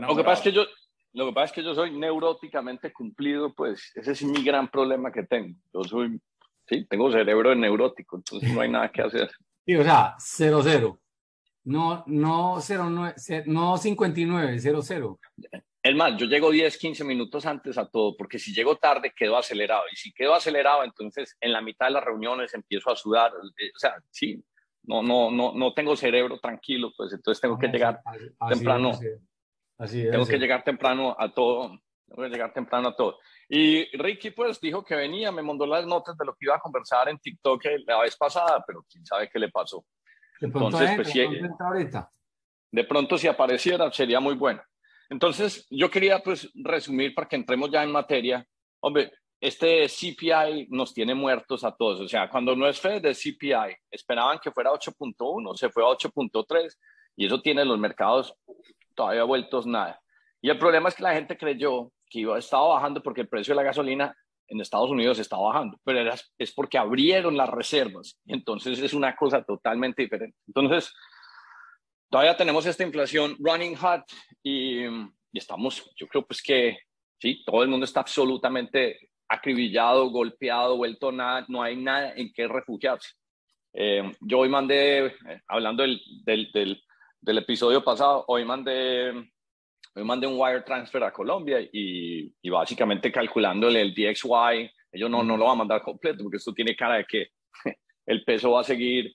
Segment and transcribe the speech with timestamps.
[0.00, 0.66] Lo que, pasa es que yo,
[1.12, 5.10] lo que pasa es que yo soy neuróticamente cumplido, pues ese es mi gran problema
[5.10, 5.58] que tengo.
[5.72, 6.20] Yo soy,
[6.66, 9.30] sí, tengo cerebro de neurótico, entonces no hay nada que hacer.
[9.68, 10.98] Sí, o sea, 0-0.
[11.64, 13.12] No, no, 0, no,
[13.44, 15.18] no 59, 0-0.
[15.82, 19.36] Es más, yo llego 10, 15 minutos antes a todo, porque si llego tarde quedo
[19.36, 19.82] acelerado.
[19.92, 23.30] Y si quedo acelerado, entonces en la mitad de las reuniones empiezo a sudar.
[23.58, 24.42] Eh, o sea, sí,
[24.84, 28.00] no, no, no, no tengo cerebro tranquilo, pues entonces tengo que ah, llegar
[28.48, 28.92] temprano.
[28.92, 29.04] Así
[29.86, 31.78] tengo que llegar temprano a todo.
[32.06, 33.18] Tengo que llegar temprano a todo.
[33.48, 36.60] Y Ricky, pues dijo que venía, me mandó las notas de lo que iba a
[36.60, 39.84] conversar en TikTok la vez pasada, pero quién sabe qué le pasó.
[40.40, 41.20] De pronto, entonces, pues, si,
[42.70, 44.62] de pronto si apareciera sería muy bueno.
[45.10, 48.46] Entonces, yo quería pues resumir para que entremos ya en materia.
[48.80, 52.00] Hombre, este CPI nos tiene muertos a todos.
[52.00, 53.76] O sea, cuando no es Fed, de CPI.
[53.90, 56.76] Esperaban que fuera 8.1, se fue a 8.3
[57.16, 58.34] y eso tiene los mercados
[58.98, 60.00] todavía vueltos nada.
[60.42, 63.52] Y el problema es que la gente creyó que iba, estaba bajando porque el precio
[63.52, 64.12] de la gasolina
[64.48, 68.18] en Estados Unidos estaba bajando, pero era, es porque abrieron las reservas.
[68.26, 70.36] Entonces es una cosa totalmente diferente.
[70.48, 70.92] Entonces,
[72.10, 74.02] todavía tenemos esta inflación running hot
[74.42, 74.84] y,
[75.32, 76.78] estamos, yo creo pues que
[77.20, 82.48] sí, todo el mundo está absolutamente acribillado, golpeado, vuelto nada, no hay nada en qué
[82.48, 83.10] refugiarse.
[83.74, 85.12] Eh, yo hoy mandé, eh,
[85.46, 86.82] hablando del, del,
[87.20, 93.12] del, episodio pasado, hoy mandé, hoy mandé un wire transfer a Colombia y, y básicamente
[93.12, 96.96] calculándole el DXY, ellos no, no lo van a mandar completo porque esto tiene cara
[96.96, 97.28] de que
[98.06, 99.14] el peso va a seguir,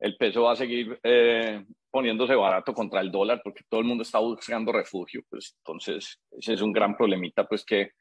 [0.00, 4.02] el peso va a seguir eh, poniéndose barato contra el dólar porque todo el mundo
[4.02, 7.92] está buscando refugio, pues entonces ese es un gran problemita pues que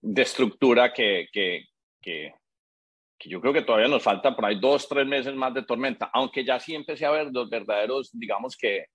[0.00, 1.64] de estructura que, que,
[2.00, 2.34] que,
[3.28, 6.44] yo creo que todavía nos falta por ahí dos, tres meses más de tormenta, aunque
[6.44, 8.86] ya sí empecé a ver los verdaderos, digamos que,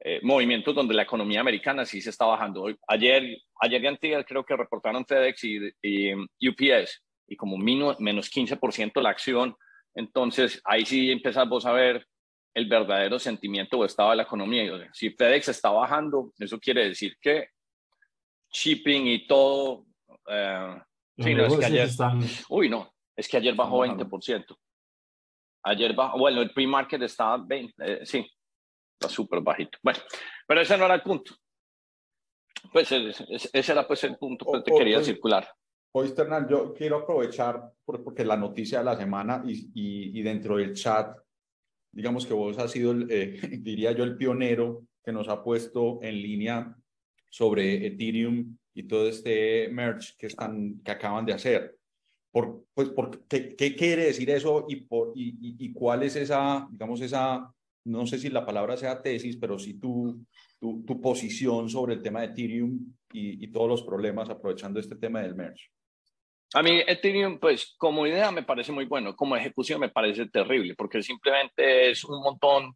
[0.00, 2.66] eh, movimientos donde la economía americana sí se está bajando.
[2.88, 6.12] Ayer, ayer y antes creo que reportaron FedEx y,
[6.46, 9.56] UPS y como menos, menos 15% la acción.
[9.94, 12.06] Entonces ahí sí empezamos a ver
[12.52, 14.90] el verdadero sentimiento o estado de la economía.
[14.92, 17.48] Si FedEx está bajando, eso quiere decir que
[18.52, 19.86] shipping y todo
[20.28, 20.76] eh,
[21.18, 21.88] sí, no, es que ayer,
[22.48, 24.56] Uy, no, es que ayer bajó 20%.
[25.64, 28.26] Ayer bajó, bueno, el pre-market estaba 20, eh, sí,
[28.98, 29.78] está súper bajito.
[29.82, 30.00] Bueno,
[30.46, 31.34] pero ese no era el punto.
[32.72, 35.48] Pues ese, era pues el punto que te quería circular.
[35.92, 40.74] Hoy, Hernán, yo quiero aprovechar porque la noticia de la semana y, y, dentro del
[40.74, 41.16] chat,
[41.92, 46.14] digamos que vos has sido, eh, diría yo, el pionero que nos ha puesto en
[46.20, 46.74] línea
[47.30, 51.76] sobre Ethereum y todo este merge que, están, que acaban de hacer.
[52.34, 56.66] Por, pues, por, ¿qué, ¿qué, quiere decir eso y, por, y, y, cuál es esa,
[56.68, 57.48] digamos, esa,
[57.84, 60.26] no sé si la palabra sea tesis, pero sí tu,
[60.58, 64.96] tu, tu posición sobre el tema de Ethereum y, y, todos los problemas aprovechando este
[64.96, 65.68] tema del merge?
[66.54, 70.74] A mí Ethereum, pues como idea me parece muy bueno, como ejecución me parece terrible,
[70.74, 72.74] porque simplemente es un montón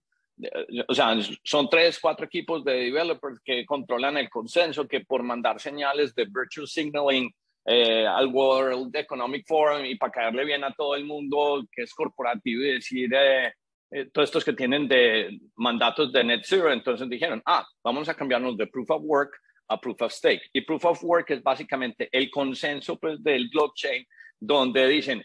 [0.86, 5.60] o sea, son tres, cuatro equipos de developers que controlan el consenso, que por mandar
[5.60, 7.34] señales de virtual signaling
[7.70, 11.92] eh, al World Economic Forum y para caerle bien a todo el mundo que es
[11.92, 13.52] corporativo y decir eh,
[13.90, 18.14] eh, todos estos que tienen de mandatos de net zero, entonces dijeron, ah, vamos a
[18.14, 20.48] cambiarnos de proof of work a proof of stake.
[20.52, 24.06] Y proof of work es básicamente el consenso pues, del blockchain
[24.40, 25.22] donde dicen,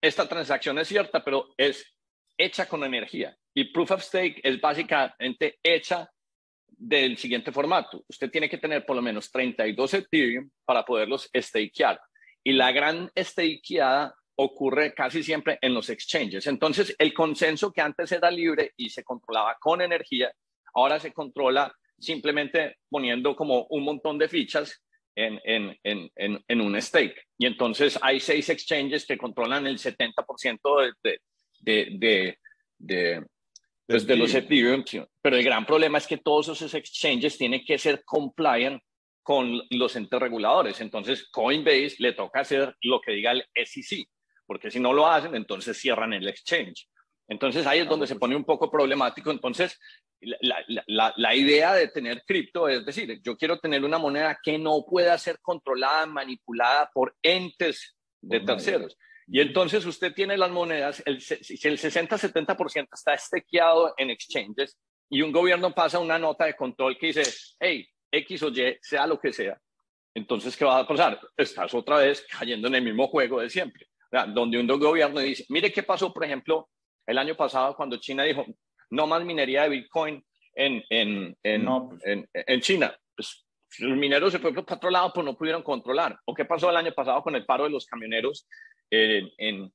[0.00, 1.94] esta transacción es cierta, pero es
[2.38, 3.36] hecha con energía.
[3.54, 6.10] Y Proof of Stake es básicamente hecha
[6.76, 8.04] del siguiente formato.
[8.08, 12.00] Usted tiene que tener por lo menos 32 Ethereum para poderlos stakear.
[12.42, 16.46] Y la gran stakeada ocurre casi siempre en los exchanges.
[16.46, 20.32] Entonces, el consenso que antes era libre y se controlaba con energía,
[20.74, 24.82] ahora se controla simplemente poniendo como un montón de fichas
[25.14, 25.78] en, en,
[26.16, 27.28] en, en un stake.
[27.38, 31.20] Y entonces hay seis exchanges que controlan el 70% de,
[31.60, 32.38] de, de,
[32.78, 33.26] de,
[33.86, 34.84] pues, de los Ethereum.
[35.22, 38.80] Pero el gran problema es que todos esos exchanges tienen que ser compliant
[39.22, 40.80] con los entes reguladores.
[40.80, 44.06] Entonces, Coinbase le toca hacer lo que diga el SEC,
[44.46, 46.88] porque si no lo hacen, entonces cierran el exchange.
[47.26, 49.30] Entonces ahí es donde se pone un poco problemático.
[49.30, 49.80] Entonces,
[50.20, 54.58] la, la, la idea de tener cripto es decir, yo quiero tener una moneda que
[54.58, 58.96] no pueda ser controlada, manipulada por entes de terceros.
[59.26, 61.34] Y entonces usted tiene las monedas, el, si
[61.66, 64.78] el 60-70% está estequeado en exchanges
[65.08, 67.22] y un gobierno pasa una nota de control que dice,
[67.58, 69.58] hey, X o Y, sea lo que sea,
[70.14, 71.20] entonces, ¿qué va a pasar?
[71.36, 73.88] Estás otra vez cayendo en el mismo juego de siempre,
[74.28, 76.70] donde un gobierno dice, mire qué pasó, por ejemplo,
[77.06, 78.46] el año pasado cuando China dijo,
[78.90, 80.24] no más minería de Bitcoin
[80.54, 82.06] en, en, en, pues.
[82.06, 82.96] en, en China.
[83.16, 83.43] Pues
[83.78, 86.18] Los mineros se fueron para otro lado, pues no pudieron controlar.
[86.24, 88.46] ¿O qué pasó el año pasado con el paro de los camioneros
[88.90, 89.72] en, en,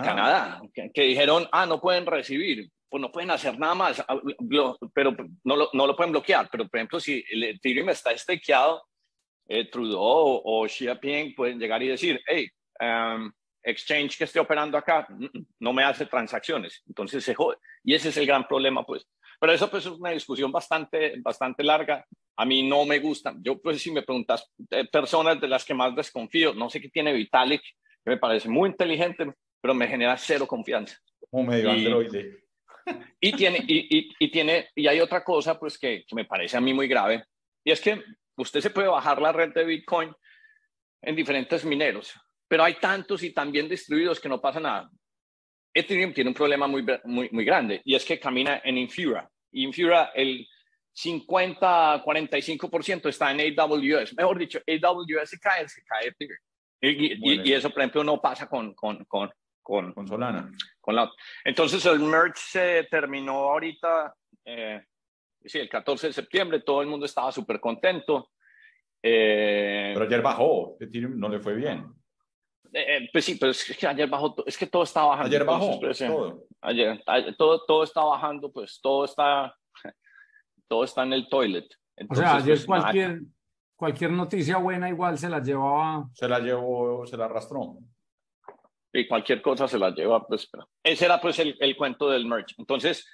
[0.00, 0.60] Canadá?
[0.74, 4.20] Que, dijeron, ah, no pueden recibir, pues no pueden hacer nada más, ah,
[4.94, 6.48] pero no lo, no lo pueden bloquear.
[6.50, 8.82] Pero, por ejemplo, si el Ethereum está estakeado,
[9.48, 12.48] eh, Trudeau o, Xi Jinping pueden llegar y decir, hey,
[12.80, 13.30] um,
[13.62, 15.06] exchange que esté operando acá
[15.60, 17.58] no me hace transacciones, entonces se jode.
[17.84, 19.06] Y ese es el gran problema, pues.
[19.40, 22.06] Pero eso pues es una discusión bastante, bastante larga.
[22.36, 23.34] A mí no me gusta.
[23.40, 26.88] Yo pues si me preguntas, eh, personas de las que más desconfío, no sé qué
[26.88, 30.98] tiene Vitalik, que me parece muy inteligente, pero me genera cero confianza.
[31.30, 32.44] Como medio y, androide.
[33.20, 36.56] Y tiene, y, y, y, tiene, y hay otra cosa pues que, que me parece
[36.56, 37.24] a mí muy grave,
[37.64, 38.02] y es que
[38.36, 40.12] usted se puede bajar la red de Bitcoin
[41.02, 42.12] en diferentes mineros
[42.52, 44.90] pero hay tantos y tan bien distribuidos que no pasa nada.
[45.72, 49.26] Ethereum tiene un problema muy, muy, muy grande y es que camina en Infura.
[49.52, 50.46] Infura, el
[50.94, 54.14] 50-45% está en AWS.
[54.16, 56.38] Mejor dicho, AWS se cae, se cae Ethereum.
[56.80, 59.30] Y, y, eso, por ejemplo, no pasa con, con, con,
[59.62, 60.50] con, con Solana.
[60.80, 61.08] Con la,
[61.44, 64.12] entonces, el merge se terminó ahorita,
[64.44, 64.82] eh,
[65.44, 68.30] sí, el 14 de septiembre, todo el mundo estaba súper contento.
[69.00, 71.86] Eh, pero ayer bajó, Ethereum no le fue bien.
[72.72, 75.28] Eh, eh, pues sí, pero es que ayer bajó, es que todo está bajando.
[75.28, 76.46] Ayer bajó, pues, todo.
[76.60, 77.00] Ayer,
[77.36, 79.54] todo, todo está bajando, pues todo está,
[80.72, 81.68] todo está en el toilet.
[82.08, 83.20] o sea, ayer pues, cualquier,
[83.76, 86.08] cualquier noticia buena igual se la llevaba.
[86.14, 87.76] Se la llevó, se la arrastró.
[88.90, 90.48] Y cualquier cosa se la lleva, pues.
[90.82, 92.54] Ese era pues el, el cuento del merch.
[92.56, 93.06] Entonces,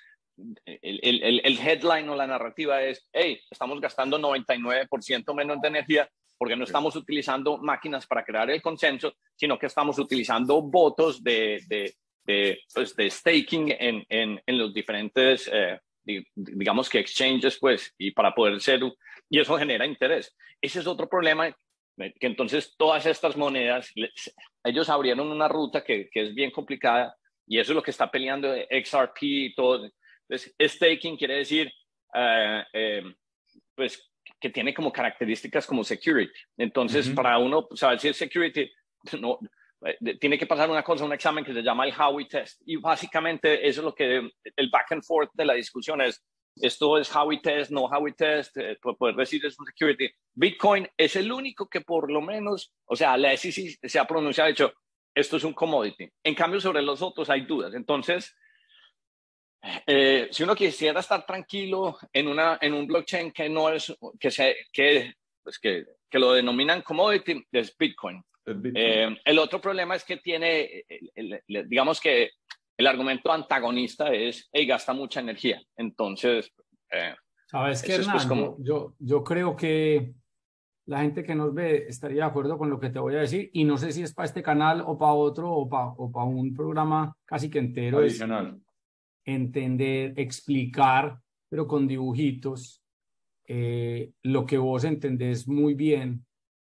[0.64, 6.08] el, el, el, headline o la narrativa es, hey, estamos gastando 99% menos de energía
[6.38, 11.60] porque no estamos utilizando máquinas para crear el consenso, sino que estamos utilizando votos de,
[11.66, 11.92] de,
[12.24, 15.80] de, pues, de staking en, en, en, los diferentes, eh,
[16.34, 18.80] digamos que exchanges, pues, y para poder ser,
[19.28, 20.34] y eso genera interés.
[20.60, 21.50] Ese es otro problema,
[21.96, 23.92] que entonces todas estas monedas,
[24.64, 27.14] ellos abrieron una ruta que, que es bien complicada,
[27.46, 29.90] y eso es lo que está peleando XRP y todo.
[30.28, 31.72] Entonces, staking quiere decir,
[32.14, 33.02] eh, eh,
[33.74, 36.32] pues, que tiene como características como security.
[36.56, 38.70] Entonces, para uno saber si es security,
[39.20, 39.48] no, eh,
[40.20, 42.60] tiene que pasar una cosa, un examen que se llama el Howey Test.
[42.66, 46.24] Y básicamente eso es lo que el back and forth de la discusión es.
[46.60, 50.10] Esto es Howey Test, no Howey Test, eh, poder decir es un security.
[50.34, 54.50] Bitcoin es el único que por lo menos, o sea, la SEC se ha pronunciado,
[54.50, 54.72] hecho,
[55.14, 56.08] esto es un commodity.
[56.24, 57.74] En cambio, sobre los otros hay dudas.
[57.74, 58.34] Entonces,
[59.86, 64.30] eh, si uno quisiera estar tranquilo en, una, en un blockchain que no es, que,
[64.30, 65.60] se, que, pues
[66.12, 68.22] lo denominan commodity, es Bitcoin.
[68.74, 70.84] Eh, el otro problema es que tiene,
[71.46, 72.30] digamos que
[72.76, 75.60] el argumento antagonista es, hey, gasta mucha energía.
[75.76, 76.52] Entonces,
[76.90, 77.14] eh,
[77.46, 78.28] ¿sabes qué, Hernán?
[78.28, 78.56] como...
[78.60, 80.12] yo, yo creo que
[80.86, 83.50] la gente que nos ve estaría de acuerdo con lo que te voy a decir
[83.52, 86.24] y no sé si es para este canal o para otro o para, o para
[86.24, 87.98] un programa casi que entero.
[87.98, 88.60] Adicional
[89.28, 92.82] entender, explicar, pero con dibujitos,
[93.46, 96.24] eh, lo que vos entendés muy bien,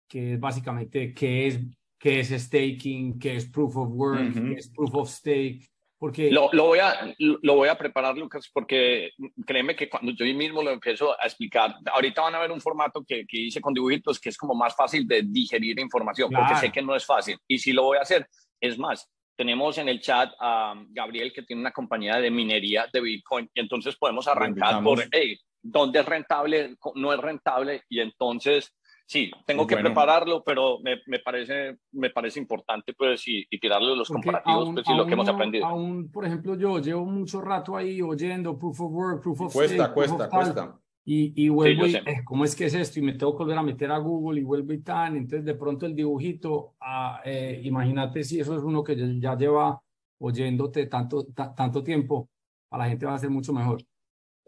[0.09, 1.59] que es básicamente qué es,
[1.97, 5.69] qué es staking, qué es proof of work, qué es proof of stake.
[5.97, 6.31] Porque...
[6.31, 9.11] Lo, lo, voy a, lo voy a preparar, Lucas, porque
[9.45, 13.03] créeme que cuando yo mismo lo empiezo a explicar, ahorita van a ver un formato
[13.05, 16.71] que, que hice con dibujitos que es como más fácil de digerir información, porque sé
[16.71, 17.37] que no es fácil.
[17.47, 18.25] Y si lo voy a hacer,
[18.61, 22.99] es más, tenemos en el chat a Gabriel que tiene una compañía de minería de
[22.99, 26.75] Bitcoin y entonces podemos arrancar por, hey, ¿dónde es rentable?
[26.95, 27.83] ¿No es rentable?
[27.87, 28.73] Y entonces,
[29.09, 34.07] sí, tengo que prepararlo, pero me, me, parece, me parece importante pues y, tirarle los
[34.07, 35.65] comparativos pues, y lo que hemos aprendido.
[35.65, 39.85] Aún, por ejemplo, yo llevo mucho rato ahí oyendo Proof of Work, Proof of Cuesta,
[39.85, 40.79] stake, cuesta, cuesta.
[41.05, 42.99] Y, y vuelvo y, eh, ¿cómo es que es esto?
[42.99, 45.15] Y me tengo que volver a meter a Google y vuelvo y tan.
[45.15, 49.81] Entonces, de pronto el dibujito, ah, eh, imagínate si eso es uno que ya lleva
[50.19, 52.29] oyéndote tanto, tanto tiempo,
[52.69, 53.81] a la gente va a ser mucho mejor.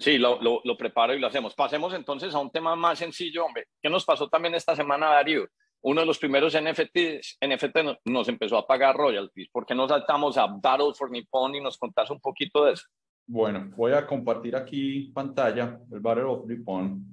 [0.01, 1.53] Sí, lo, lo, lo, preparo y lo hacemos.
[1.53, 3.67] Pasemos entonces a un tema más sencillo, hombre.
[3.79, 5.47] ¿Qué nos pasó también esta semana, Darío?
[5.83, 9.49] Uno de los primeros NFTs, NFT nos empezó a pagar royalties.
[9.49, 12.85] ¿Por qué no saltamos a Battle for Nippon y nos contás un poquito de eso?
[13.27, 17.05] Bueno, voy a compartir aquí pantalla, el Battle of Ripon.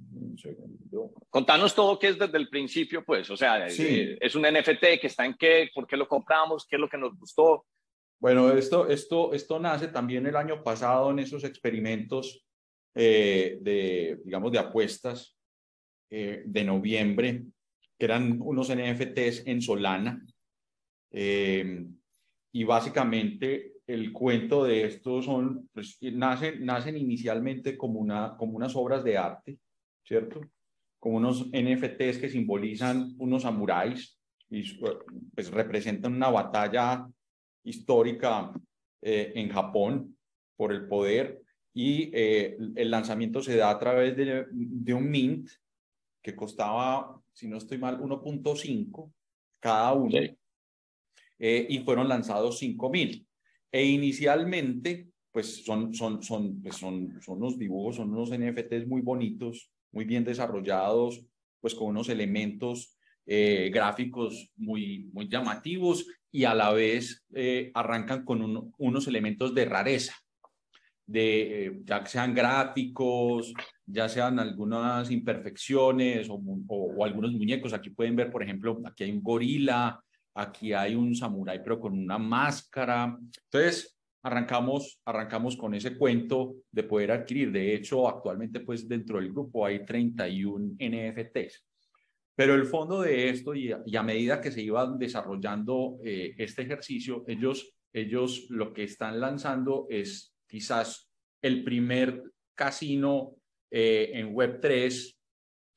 [1.28, 5.06] Contanos todo qué es desde el principio, pues, o sea, eh, es un NFT que
[5.08, 7.66] está en qué, por qué lo compramos, qué es lo que nos gustó.
[8.18, 12.47] Bueno, esto, esto, esto nace también el año pasado en esos experimentos
[13.00, 15.36] eh, de, digamos, de apuestas
[16.10, 17.44] eh, de noviembre,
[17.96, 20.20] que eran unos NFTs en Solana.
[21.10, 28.74] y básicamente el cuento de estos son, pues, nacen, nacen inicialmente como, una, como unas
[28.74, 29.58] obras de arte,
[30.04, 30.40] ¿cierto?
[30.98, 34.18] como unos NFTs que simbolizan unos samuráis
[34.50, 34.62] y
[35.34, 37.06] pues representan una batalla
[37.64, 38.52] histórica
[39.02, 40.16] eh, en Japón
[40.56, 41.42] por el poder
[41.78, 45.48] y eh, el lanzamiento se da a través de, de un mint
[46.20, 49.12] que costaba, si no estoy mal, 1.5
[49.60, 50.18] cada uno.
[51.38, 53.24] Eh, y fueron lanzados 5.000.
[53.70, 59.00] E inicialmente, pues son, son, son, pues son, son unos dibujos, son unos NFTs muy
[59.00, 61.24] bonitos, muy bien desarrollados,
[61.60, 68.24] pues con unos elementos eh, gráficos muy, muy llamativos y a la vez eh, arrancan
[68.24, 70.16] con unos elementos de rareza,
[71.08, 73.54] de, eh, ya sean gráficos,
[73.86, 77.72] ya sean algunas imperfecciones o, o, algunos muñecos.
[77.72, 79.98] Aquí pueden ver, por ejemplo, aquí hay un gorila,
[80.34, 83.18] aquí hay un samurái, pero con una máscara.
[83.44, 87.50] Entonces, arrancamos, arrancamos con ese cuento de poder adquirir.
[87.52, 91.64] De hecho, actualmente, pues dentro del grupo hay 31 NFTs.
[92.36, 97.24] Pero el fondo de esto, y a, medida que se iba desarrollando eh, este ejercicio,
[97.26, 101.08] ellos, ellos lo que están lanzando es quizás
[101.42, 102.22] el primer
[102.54, 103.36] casino
[103.70, 105.14] eh, en Web3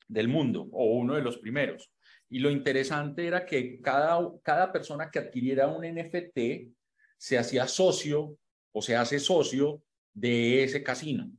[0.08, 1.92] del mundo, o uno de los primeros.
[2.28, 6.72] Y lo interesante era que cada, cada persona que adquiriera un NFT
[7.18, 8.36] se hacía socio
[8.72, 11.30] o se hace socio de ese casino.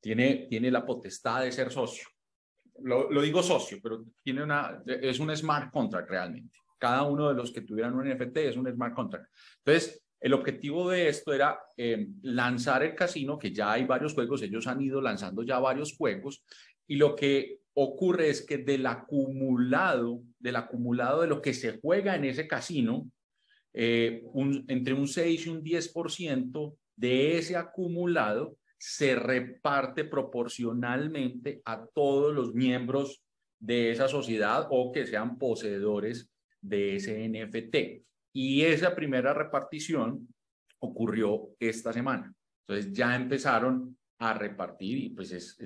[0.00, 2.08] Tiene, tiene la potestad de ser socio.
[2.80, 6.58] Lo, lo, digo socio, pero tiene una, es un smart contract realmente.
[6.78, 9.30] Cada uno de los que tuvieran un NFT es un smart contract.
[9.58, 14.40] Entonces, el objetivo de esto era eh, lanzar el casino, que ya hay varios juegos,
[14.42, 16.44] ellos han ido lanzando ya varios juegos,
[16.86, 22.14] y lo que ocurre es que del acumulado, del acumulado de lo que se juega
[22.14, 23.10] en ese casino,
[23.74, 24.22] eh,
[24.68, 32.54] entre un 6 y un 10% de ese acumulado se reparte proporcionalmente a todos los
[32.54, 33.22] miembros
[33.58, 38.11] de esa sociedad o que sean poseedores de ese NFT.
[38.32, 40.28] Y esa primera repartición
[40.80, 42.32] ocurrió esta semana.
[42.66, 45.56] Entonces ya empezaron a repartir y pues es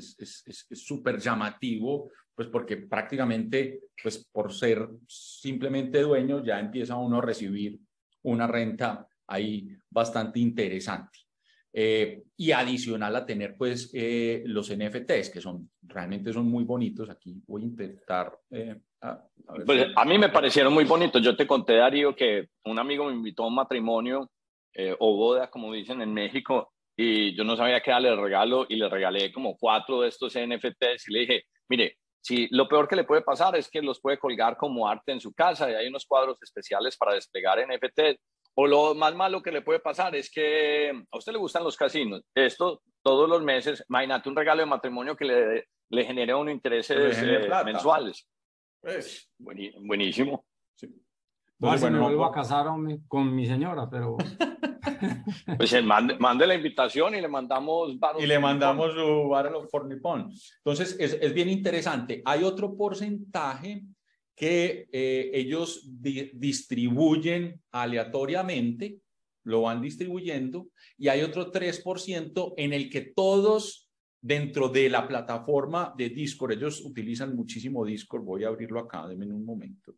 [0.70, 7.18] súper es, es, llamativo, pues porque prácticamente, pues por ser simplemente dueño, ya empieza uno
[7.18, 7.78] a recibir
[8.22, 11.25] una renta ahí bastante interesante.
[11.78, 17.10] Eh, y adicional a tener pues eh, los NFTs, que son realmente son muy bonitos.
[17.10, 18.32] Aquí voy a intentar...
[18.50, 19.22] Eh, a,
[19.66, 21.20] pues, a, mí me parecieron muy bonitos.
[21.20, 24.30] Yo te conté, Darío, que un amigo me invitó a un matrimonio
[24.98, 28.76] o boda, como dicen en México, y yo no sabía qué darle el regalo y
[28.76, 32.96] le regalé como cuatro de estos NFTs y le dije, mire, si lo peor que
[32.96, 35.88] le puede pasar es que los puede colgar como arte en su casa y hay
[35.88, 38.18] unos cuadros especiales para desplegar NFT.
[38.58, 41.76] O lo más malo que le puede pasar es que a usted le gustan los
[41.76, 42.22] casinos.
[42.34, 47.22] Esto todos los meses, imagínate un regalo de matrimonio que le, le genere unos intereses
[47.22, 48.26] eh, mensuales.
[48.80, 50.46] Pues, buenísimo.
[50.74, 50.88] Sí.
[51.58, 52.66] Pues, bueno, me vuelvo a casar
[53.06, 54.16] con mi señora, pero...
[55.56, 60.30] Pues mande, mande, la invitación y le mandamos Y le mandamos su Barrel for Nippon.
[60.58, 62.22] Entonces, es, es, bien interesante.
[62.24, 63.82] Hay otro porcentaje
[64.36, 69.00] que eh, ellos distribuyen aleatoriamente,
[69.44, 73.90] lo van distribuyendo, y hay otro 3% en el que todos
[74.20, 79.26] dentro de la plataforma de Discord, ellos utilizan muchísimo Discord, voy a abrirlo acá, denme
[79.26, 79.94] un momento.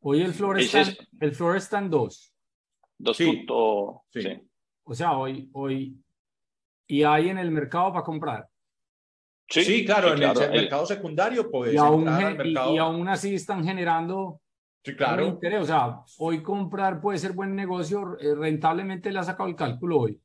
[0.00, 0.82] Hoy el floor está,
[1.20, 2.34] el en 2.
[2.98, 3.46] Dos sí,
[4.10, 4.28] sí.
[4.84, 5.96] O sea, hoy, hoy,
[6.88, 8.48] y hay en el mercado para comprar.
[9.52, 11.50] Sí, sí claro, en el, mercado secundario.
[11.70, 12.08] Y aún,
[12.44, 14.40] y, aún así están generando
[14.82, 15.26] sí, claro.
[15.26, 15.62] interés.
[15.62, 20.00] O sea, hoy comprar puede ser buen negocio, eh, rentablemente le ha sacado el cálculo
[20.00, 20.20] hoy.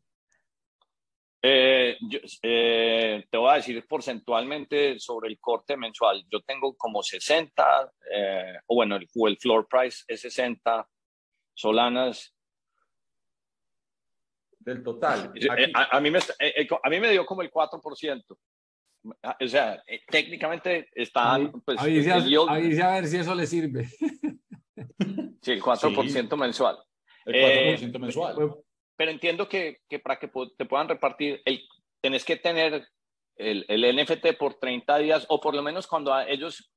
[1.41, 1.97] Eh,
[2.41, 6.23] eh, te voy a decir porcentualmente sobre el corte mensual.
[6.31, 7.91] Yo tengo como 60,
[8.67, 10.87] o bueno, el, el floor price es 60
[11.53, 12.33] solanas
[14.67, 15.31] del total.
[15.35, 18.37] Eh, a, mí me, a mí me dio como el 4%.
[19.23, 21.39] Ah, o sea, técnicamente está...
[21.65, 23.89] Pues, ahí, a ver si eso le sirve.
[25.41, 26.77] Sí, el 4% mensual.
[27.25, 28.35] El 4% mensual.
[28.97, 31.63] Pero entiendo que, que, para que te puedan repartir, el,
[32.01, 32.85] tenés que tener
[33.37, 36.73] el, el, NFT por 30 días o por lo menos cuando ellos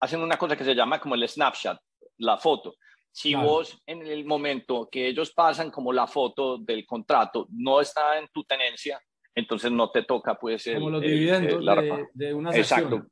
[0.00, 1.78] hacen una cosa que se llama como el snapshot,
[2.18, 2.74] la foto.
[3.10, 8.18] Si vos en el momento que ellos pasan como la foto del contrato no está
[8.18, 9.00] en tu tenencia,
[9.34, 11.64] entonces no te toca pues el, como los dividendos
[12.14, 13.06] de, una Exacto.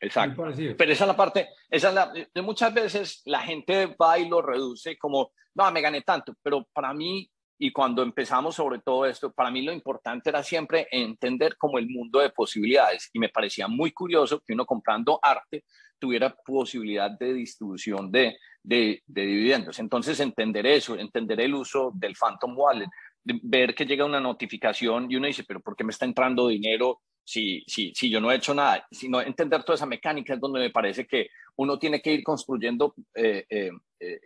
[0.00, 0.44] Exacto.
[0.76, 4.28] Pero esa es la parte, esa es la, de muchas veces la gente va y
[4.28, 9.06] lo reduce como, no, me gané tanto, pero para mí y cuando empezamos sobre todo
[9.06, 13.28] esto, para mí lo importante era siempre entender como el mundo de posibilidades y me
[13.28, 15.64] parecía muy curioso que uno comprando arte
[15.98, 19.78] tuviera posibilidad de distribución de, de, dividendos.
[19.78, 22.88] Entonces, entender eso, entender el uso del Phantom Wallet,
[23.24, 27.02] ver que llega una notificación y uno dice, pero ¿por qué me está entrando dinero
[27.22, 28.86] si, si, si yo no he hecho nada?
[28.90, 32.94] Sino entender toda esa mecánica es donde me parece que uno tiene que ir construyendo,
[33.14, 34.20] eh, eh, eh,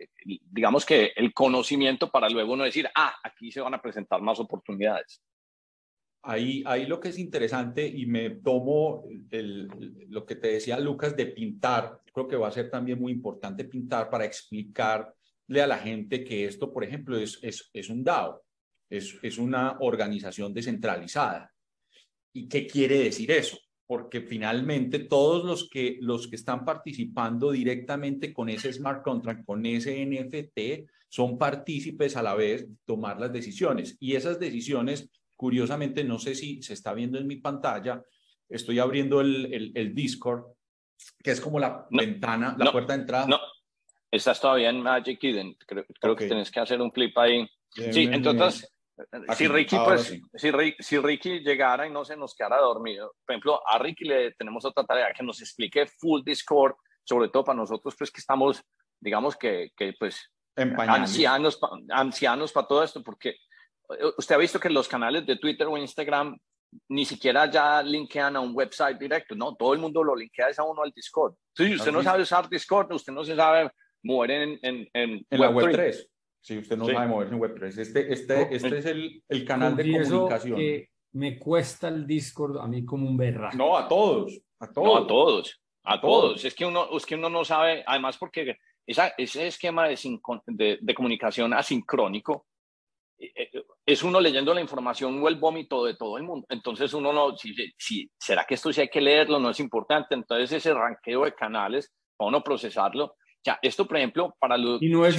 [0.51, 4.39] digamos que el conocimiento para luego no decir, ah, aquí se van a presentar más
[4.39, 5.21] oportunidades.
[6.21, 9.69] Ahí, ahí lo que es interesante y me tomo el,
[10.09, 13.63] lo que te decía Lucas de pintar, creo que va a ser también muy importante
[13.63, 18.43] pintar para explicarle a la gente que esto, por ejemplo, es, es, es un DAO,
[18.89, 21.51] es, es una organización descentralizada.
[22.33, 23.57] ¿Y qué quiere decir eso?
[23.87, 29.65] Porque finalmente todos los que, los que están participando directamente con ese smart contract, con
[29.65, 33.97] ese NFT, son partícipes a la vez de tomar las decisiones.
[33.99, 38.03] Y esas decisiones Curiosamente, no sé si se está viendo en mi pantalla,
[38.49, 40.43] estoy abriendo el, el, Discord,
[41.23, 43.25] que es como la ventana, la puerta de entrada.
[43.25, 43.39] No,
[44.11, 45.55] estás todavía en Magic Eden.
[45.65, 47.49] Creo, creo que tienes que hacer un clip ahí.
[47.71, 48.69] sí, entonces,
[49.35, 53.61] si Ricky, pues, si, si, Ricky llegara y no se nos quedara dormido, por ejemplo,
[53.67, 57.95] a Ricky le tenemos otra tarea que nos explique full Discord, sobre todo para nosotros,
[57.97, 58.61] pues que estamos,
[58.99, 63.35] digamos que, que pues, ancianos, ancianos para todo esto, porque
[64.17, 66.37] usted ha visto que los canales de Twitter o Instagram
[66.89, 70.63] ni siquiera ya linkean a un website directo, no, todo el mundo lo linkea a
[70.63, 71.33] uno al Discord.
[71.55, 73.71] Si usted no sabe usar Discord, usted no se sabe
[74.03, 76.09] mover en, en, en, web, web 3.
[76.41, 77.77] Si usted no sabe moverse en Web 3.
[77.77, 80.57] Este, este, este es el, el canal de comunicación.
[80.57, 83.51] Que me cuesta el Discord a mí como un berra.
[83.53, 84.39] No, a todos.
[84.59, 84.87] A todos.
[84.87, 85.61] No, a todos.
[85.83, 86.45] A todos.
[86.45, 89.97] Es, que uno, es que uno no sabe, además porque esa, ese esquema de,
[90.47, 92.45] de, de comunicación asincrónico
[93.17, 96.45] eh, eh, es uno leyendo la información o el vómito de todo el mundo.
[96.49, 99.39] Entonces uno no, si, si, ¿será que esto sí hay que leerlo?
[99.39, 100.15] No es importante.
[100.15, 103.15] Entonces ese ranqueo de canales, para uno procesarlo.
[103.49, 104.79] Ya, esto, por ejemplo, para los...
[104.79, 105.17] Y no es,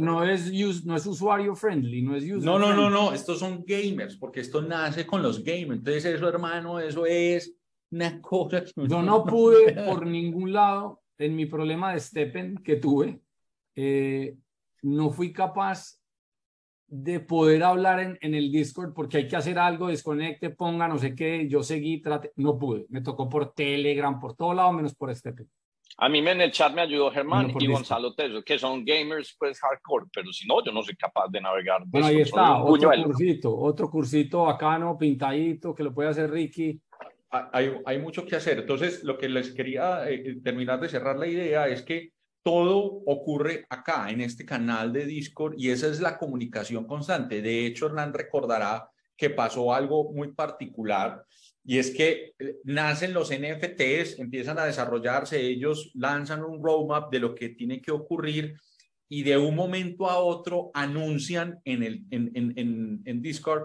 [0.00, 3.64] no, es no es usuario friendly, no es user No, no, no, no, estos son
[3.66, 5.78] gamers, porque esto nace con los gamers.
[5.78, 7.56] Entonces eso, hermano, eso es
[7.90, 8.64] una cosa...
[8.76, 13.22] Yo no pude por ningún lado, en mi problema de Steppen que tuve,
[13.74, 14.36] eh,
[14.82, 15.98] no fui capaz
[16.86, 20.98] de poder hablar en, en, el Discord porque hay que hacer algo, desconecte, ponga no
[20.98, 24.94] sé qué, yo seguí, trate, no pude, me tocó por Telegram, por todo lado, menos
[24.94, 25.32] por este.
[25.98, 29.58] A mí en el chat me ayudó Germán y Gonzalo Teso, que son gamers pues
[29.60, 31.82] hardcore, pero si no, yo no soy capaz de navegar.
[31.86, 36.80] Bueno, ahí está, otro cursito, otro cursito bacano, pintadito, que lo puede hacer Ricky.
[37.30, 38.60] Hay, hay mucho que hacer.
[38.60, 43.66] Entonces, lo que les quería eh, terminar de cerrar la idea es que todo ocurre
[43.68, 47.42] acá, en este canal de Discord, y esa es la comunicación constante.
[47.42, 51.24] De hecho, Hernán recordará que pasó algo muy particular,
[51.64, 57.20] y es que eh, nacen los NFTs, empiezan a desarrollarse, ellos lanzan un roadmap de
[57.20, 58.54] lo que tiene que ocurrir,
[59.08, 63.64] y de un momento a otro anuncian en, el, en, en, en Discord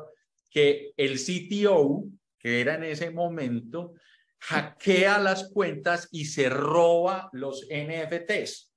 [0.49, 2.05] que el CTO,
[2.39, 3.93] que era en ese momento,
[4.39, 8.71] hackea las cuentas y se roba los NFTs.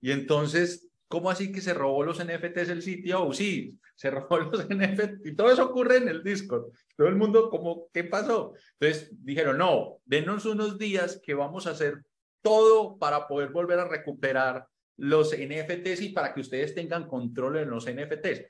[0.00, 3.32] Y entonces, ¿cómo así que se robó los NFTs el sitio?
[3.32, 6.66] Sí, se robó los NFTs y todo eso ocurre en el Discord.
[6.96, 8.54] Todo el mundo, como, ¿qué pasó?
[8.78, 12.04] Entonces dijeron, no, denos unos días que vamos a hacer
[12.42, 14.66] todo para poder volver a recuperar
[14.96, 18.44] los NFTs y para que ustedes tengan control en los NFTs.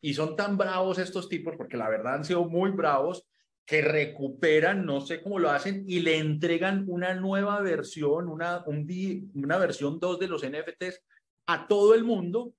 [0.00, 3.26] Y son tan bravos estos tipos, porque la verdad han sido muy bravos,
[3.64, 8.86] que recuperan, no sé cómo lo hacen, y le entregan una nueva versión, una, un,
[9.34, 11.02] una versión 2 de los NFTs
[11.46, 12.54] a todo el mundo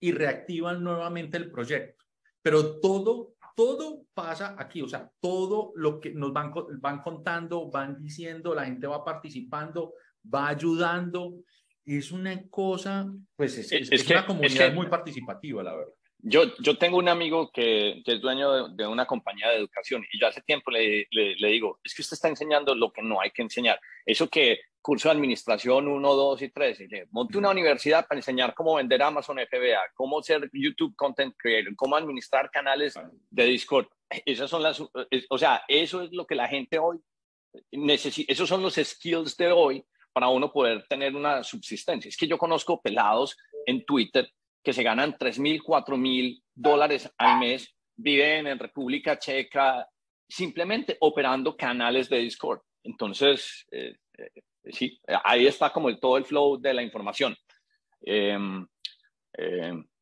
[0.00, 2.04] y reactivan nuevamente el proyecto.
[2.42, 8.00] Pero todo, todo pasa aquí, o sea, todo lo que nos van, van contando, van
[8.00, 9.94] diciendo, la gente va participando,
[10.32, 11.34] va ayudando.
[11.84, 15.94] Es una cosa, pues es, es, una comunidad muy participativa, la verdad.
[16.20, 20.20] Yo, yo tengo un amigo que, que es dueño de, una compañía de educación y
[20.20, 23.30] yo hace tiempo le, le, digo, es que usted está enseñando lo que no hay
[23.30, 23.78] que enseñar.
[24.04, 26.78] Eso que curso de administración 1, 2 y 3,
[27.10, 31.94] monte una universidad para enseñar cómo vender Amazon FBA, cómo ser YouTube Content Creator, cómo
[31.94, 32.94] administrar canales
[33.30, 33.86] de Discord.
[34.24, 36.98] Esas son las, o sea, eso es lo que la gente hoy
[37.72, 42.08] necesita, esos son los skills de hoy para uno poder tener una subsistencia.
[42.08, 47.12] Es que yo conozco pelados en Twitter que se ganan 3 mil, 4 mil dólares
[47.18, 49.88] al mes, viven en República Checa,
[50.28, 52.60] simplemente operando canales de Discord.
[52.82, 54.30] Entonces, eh, eh,
[54.70, 57.36] sí, ahí está como el, todo el flow de la información.
[58.00, 58.66] Em,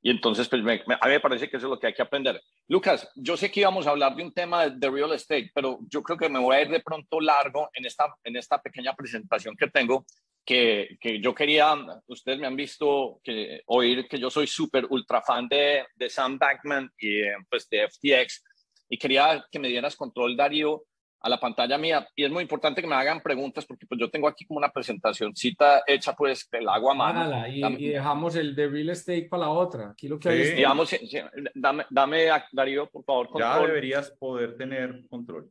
[0.06, 2.02] y entonces, pues, me, a mí me parece que eso es lo que hay que
[2.02, 2.40] aprender.
[2.68, 6.00] Lucas, yo sé que íbamos a hablar de un tema de, real estate, pero yo
[6.00, 9.56] creo que me voy a ir de pronto largo en esta, en esta pequeña presentación
[9.56, 10.06] que tengo,
[10.46, 11.74] que, que yo quería,
[12.06, 16.38] ustedes me han visto que, oír que yo soy súper ultra fan de, de Sam
[16.38, 18.44] Bankman y eh, pues de FTX,
[18.88, 20.84] y quería que me dieras control, Darío,
[21.20, 24.08] a la pantalla mía y es muy importante que me hagan preguntas porque pues yo
[24.08, 27.48] tengo aquí como una presentacióncita hecha pues del agua mano.
[27.48, 29.90] Y, y, dejamos el de real estate para la otra.
[29.90, 31.24] Aquí lo que hay es...
[31.54, 33.62] dame, dame Darío, por favor, control.
[33.62, 35.50] Ya deberías poder tener control.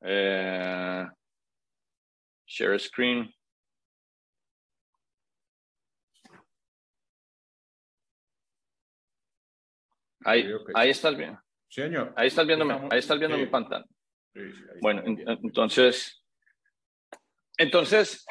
[0.00, 1.06] Eh,
[2.52, 3.32] share screen.
[10.24, 11.36] Ahí, ahí estás bien.
[11.68, 12.12] Señor.
[12.16, 13.86] Ahí estás viendo, ahí estás viendo mi pantalla.
[14.80, 15.02] bueno,
[15.42, 16.22] entonces,
[17.56, 18.24] entonces,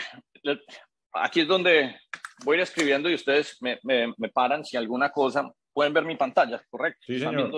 [1.12, 1.99] aquí es donde
[2.45, 6.05] voy a ir escribiendo y ustedes me, me, me, paran si alguna cosa, pueden ver
[6.05, 6.99] mi pantalla, ¿correcto?
[7.01, 7.51] Sí, señor.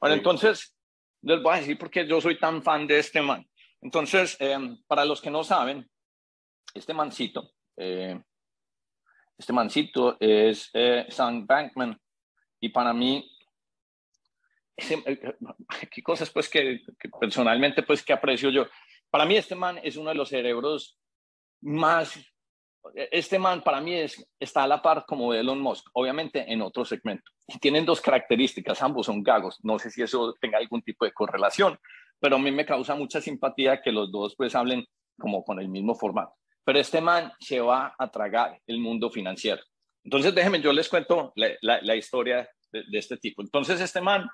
[0.00, 0.74] Bueno, entonces,
[1.22, 3.47] les voy a decir por qué yo soy tan fan de este man.
[3.80, 5.88] Entonces, em, para los que no saben,
[6.74, 8.20] este mancito, eh,
[9.36, 11.98] este mancito es eh, Sam Bankman
[12.60, 13.30] y para mí
[15.90, 16.80] qué cosas pues que,
[17.20, 18.66] personalmente pues que aprecio yo.
[19.10, 20.98] Para mí este man es uno de los cerebros
[21.60, 22.18] más,
[22.94, 26.84] este man para mí es, está a la par como Elon Musk, obviamente en otro
[26.84, 27.30] segmento.
[27.46, 29.58] Y tienen dos características, ambos son gagos.
[29.62, 31.78] No sé si eso tenga algún tipo de correlación,
[32.20, 34.84] pero a mí me causa mucha simpatía que los dos pues hablen
[35.18, 36.34] como con el mismo formato.
[36.64, 39.62] Pero este man se va a tragar el mundo financiero.
[40.04, 43.42] Entonces déjenme, yo les cuento la, la, historia de, de este tipo.
[43.42, 44.28] Entonces este man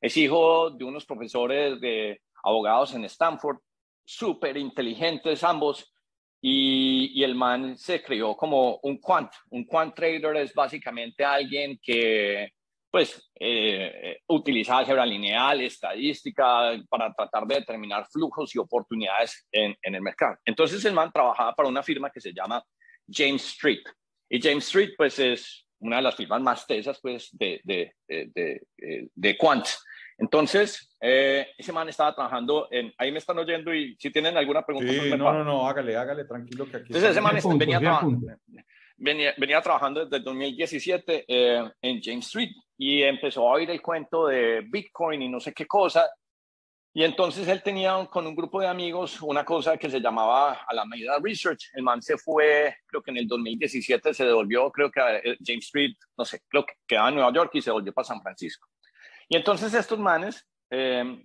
[0.00, 3.58] es hijo de unos profesores de abogados en Stanford,
[4.04, 5.92] súper inteligentes ambos,
[6.40, 9.32] y, el man se creó como un quant.
[9.50, 12.52] Un quant trader es básicamente alguien que
[12.96, 20.00] pues eh, utiliza álgebra lineal, estadística para tratar de determinar flujos y oportunidades en, el
[20.00, 20.38] mercado.
[20.46, 22.64] Entonces el man trabajaba para una firma que se llama
[23.06, 23.82] James Street.
[24.30, 29.10] Y James Street pues es una de las firmas más tesas pues, de, de, de,
[29.14, 29.84] de, quants.
[30.16, 34.64] Entonces, eh, ese man estaba trabajando en, ahí me están oyendo y si tienen alguna
[34.64, 34.90] pregunta.
[34.90, 36.86] Sí, no, no, no, hágale, hágale, tranquilo que aquí.
[36.86, 37.78] Entonces, ese man venía,
[38.96, 43.82] venía, venía, trabajando desde el 2017 eh, en James Street y empezó a oír el
[43.82, 46.08] cuento de Bitcoin y no sé qué cosa
[46.96, 51.18] y entonces él tenía con un grupo de amigos una cosa que se llamaba Alameda
[51.22, 51.68] Research.
[51.74, 55.36] El man se fue, creo que en el 2017 se devolvió, creo que a eh,
[55.44, 58.22] James Street, no sé, creo que quedaba en Nueva York y se volvió para San
[58.22, 58.66] Francisco.
[59.28, 61.22] Y entonces estos manes, em,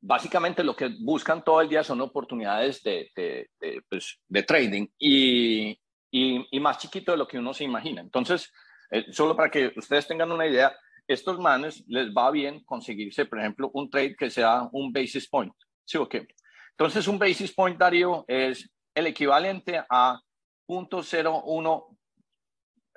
[0.00, 4.86] básicamente lo que buscan todo el día son oportunidades de, de, de, pues, de trading
[4.96, 5.70] y,
[6.12, 8.02] y, y, más chiquito de lo que uno se imagina.
[8.02, 8.52] Entonces,
[8.90, 10.74] eh, solo para que ustedes tengan una idea,
[11.06, 15.52] estos manes les va bien conseguirse, por ejemplo, un trade que sea un basis point.
[15.84, 16.28] ¿Sí o qué?
[16.70, 20.20] Entonces, un basis point, Darío, es el equivalente a
[20.68, 21.98] 0.01,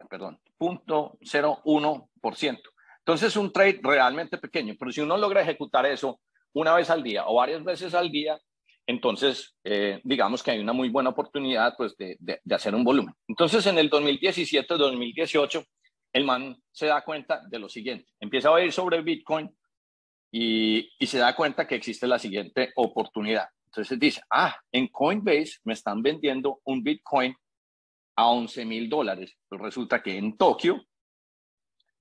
[0.10, 2.60] perdón, 0.01%.
[2.99, 6.21] Entonces, un trade realmente pequeño, pero si uno logra ejecutar eso
[6.53, 8.39] una vez al día o varias veces al día,
[8.86, 12.84] entonces, eh, digamos que hay una muy buena oportunidad pues, de, de, de hacer un
[12.84, 13.13] volumen.
[13.27, 15.65] Entonces, en el 2017-2018,
[16.13, 18.12] el man se da cuenta de lo siguiente.
[18.19, 19.49] Empieza a oír sobre Bitcoin
[20.32, 23.47] y, se da cuenta que existe la siguiente oportunidad.
[23.65, 27.36] Entonces dice, ah, en Coinbase me están vendiendo un Bitcoin
[28.15, 29.36] a 11 mil dólares.
[29.49, 30.84] Pero resulta que en Tokio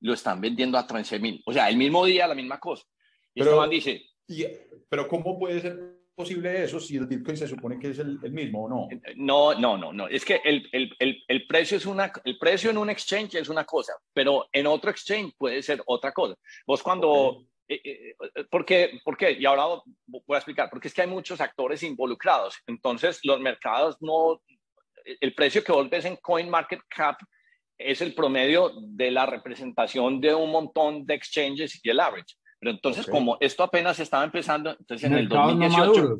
[0.00, 1.42] lo están vendiendo a 13 mil.
[1.46, 2.84] O sea, el mismo día, la misma cosa.
[3.34, 4.02] Y este man dice...
[4.88, 8.64] pero ¿cómo puede ser posible eso si el Bitcoin se supone que es el, mismo
[8.64, 8.88] o no?
[9.16, 10.08] No, no, no, no.
[10.08, 13.48] Es que el, el, el, el, precio es una, el precio en un exchange es
[13.48, 16.34] una cosa, pero en otro exchange puede ser otra cosa.
[16.66, 19.32] Vos cuando, eh, eh, eh, ¿por, qué, ¿por qué?
[19.32, 19.64] Y ahora
[20.06, 22.56] voy a explicar, porque es que hay muchos actores involucrados.
[22.66, 24.42] Entonces, los mercados no,
[25.04, 27.20] el precio que vos ves en CoinMarketCap
[27.78, 32.36] es el promedio de la representación de un montón de exchanges y el average.
[32.62, 36.16] Pero entonces, como esto apenas estaba empezando, entonces en el 2018...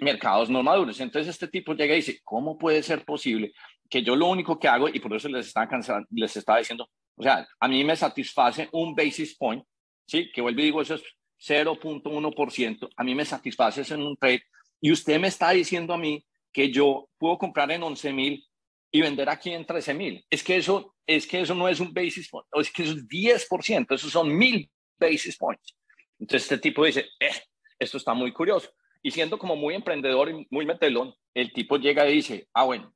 [0.00, 0.98] mercados no maduros.
[0.98, 3.52] Entonces este tipo llega y dice, ¿cómo puede ser posible
[3.88, 6.90] que yo lo único que hago, y por eso les estaba, cansando, les estaba diciendo,
[7.14, 9.62] o sea, a mí me satisface un basis point,
[10.04, 10.32] ¿sí?
[10.32, 11.04] Que vuelvo y digo, eso es
[11.38, 14.42] 0.1%, a mí me satisface eso en un trade,
[14.80, 18.44] y usted me está diciendo a mí que yo puedo comprar en 11 mil
[18.90, 20.24] y vender aquí en 13 mil.
[20.28, 23.06] Es que eso, es que eso no es un basis point, es que eso es
[23.06, 25.76] 10%, esos son mil basis points.
[26.18, 27.30] Entonces este tipo dice, eh,
[27.78, 28.70] esto está muy curioso.
[29.02, 32.92] Y siendo como muy emprendedor y muy metelón, el tipo llega y dice, ah, bueno,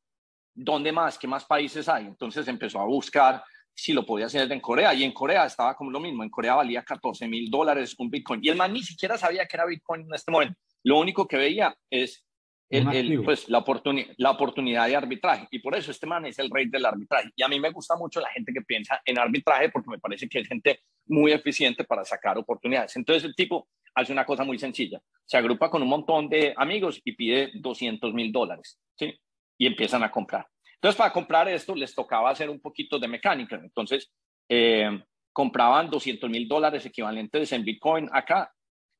[0.54, 1.18] ¿dónde más?
[1.18, 2.06] ¿Qué más países hay?
[2.06, 3.42] Entonces empezó a buscar
[3.74, 4.92] si lo podía hacer en Corea.
[4.94, 6.22] Y en Corea estaba como lo mismo.
[6.22, 8.40] En Corea valía 14 mil dólares un Bitcoin.
[8.42, 10.54] Y el man ni siquiera sabía que era Bitcoin en este momento.
[10.82, 12.24] Lo único que veía es
[12.70, 13.64] el, pues, la,
[14.16, 15.48] la oportunidad de arbitraje.
[15.50, 17.30] Y por eso este man es el rey del arbitraje.
[17.34, 20.28] Y a mí me gusta mucho la gente que piensa en arbitraje porque me parece
[20.28, 22.94] que es gente muy eficiente para sacar oportunidades.
[22.96, 25.00] Entonces el tipo hace una cosa muy sencilla.
[25.24, 28.78] Se agrupa con un montón de amigos y pide 200 mil dólares.
[28.96, 29.18] ¿sí?
[29.58, 30.46] Y empiezan a comprar.
[30.74, 33.56] Entonces para comprar esto les tocaba hacer un poquito de mecánica.
[33.56, 34.12] Entonces
[34.48, 35.02] eh,
[35.32, 38.52] compraban 200 mil dólares equivalentes en Bitcoin acá.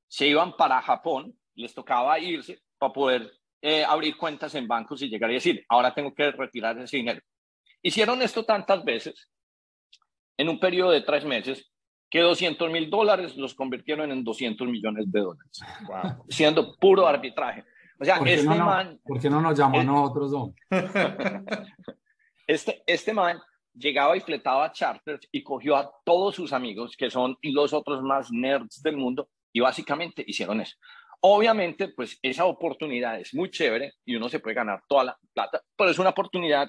[0.09, 1.37] Se iban para Japón.
[1.55, 5.95] Les tocaba irse para poder eh, abrir cuentas en bancos y llegar y decir, ahora
[5.95, 7.21] tengo que retirar ese dinero.
[7.83, 9.31] Hicieron esto tantas veces,
[10.37, 11.71] en un periodo de tres meses,
[12.11, 15.61] que 200 mil dólares los convirtieron en 200 millones de dólares,
[16.29, 17.65] siendo puro arbitraje.
[18.01, 18.99] O sea, este no, man...
[19.05, 20.51] ¿Por qué no nos llaman a nosotros dos?
[22.47, 23.39] este, este man
[23.75, 28.33] llegaba y fletaba charters y cogió a todos sus amigos, que son los otros más
[28.33, 30.77] nerds del mundo, y básicamente hicieron eso.
[31.23, 35.63] Obviamente, pues esa oportunidad es muy chévere y uno se puede ganar toda la plata,
[35.77, 36.69] pero es una oportunidad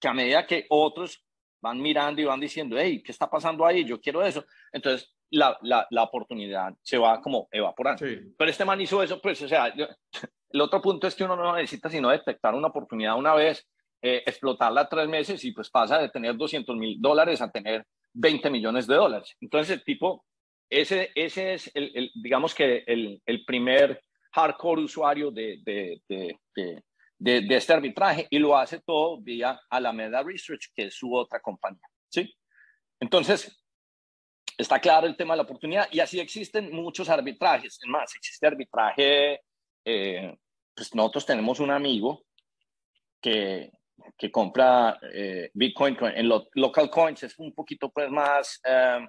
[0.00, 1.24] que a medida que otros
[1.60, 3.84] van mirando y van diciendo, hey, ¿qué está pasando ahí?
[3.84, 4.44] Yo quiero eso.
[4.72, 8.04] Entonces, la, la, la oportunidad se va como evaporando.
[8.36, 9.66] Pero este man hizo eso, pues, o sea,
[10.50, 13.68] el otro punto es que uno no necesita sino detectar una oportunidad una vez,
[14.00, 18.48] eh, explotarla tres meses y pues pasa de tener 200 mil dólares a tener 20
[18.50, 19.36] millones de dólares.
[19.40, 20.24] Entonces, el tipo
[20.70, 24.02] ese, ese es, el, digamos que el, el, primer
[24.32, 26.82] hardcore usuario de, de, de,
[27.18, 31.88] de, este arbitraje y lo hace todo vía Alameda Research, que es su otra compañía.
[32.08, 32.34] ¿sí?
[33.00, 33.64] Entonces,
[34.56, 37.78] está claro el tema de la oportunidad y así existen muchos arbitrajes.
[37.82, 39.40] Es más, existe arbitraje,
[39.84, 40.36] eh,
[40.74, 42.24] pues nosotros tenemos un amigo
[43.20, 43.72] que,
[44.16, 48.60] que compra eh, Bitcoin en local coins, es un poquito pues más...
[48.64, 49.08] Eh,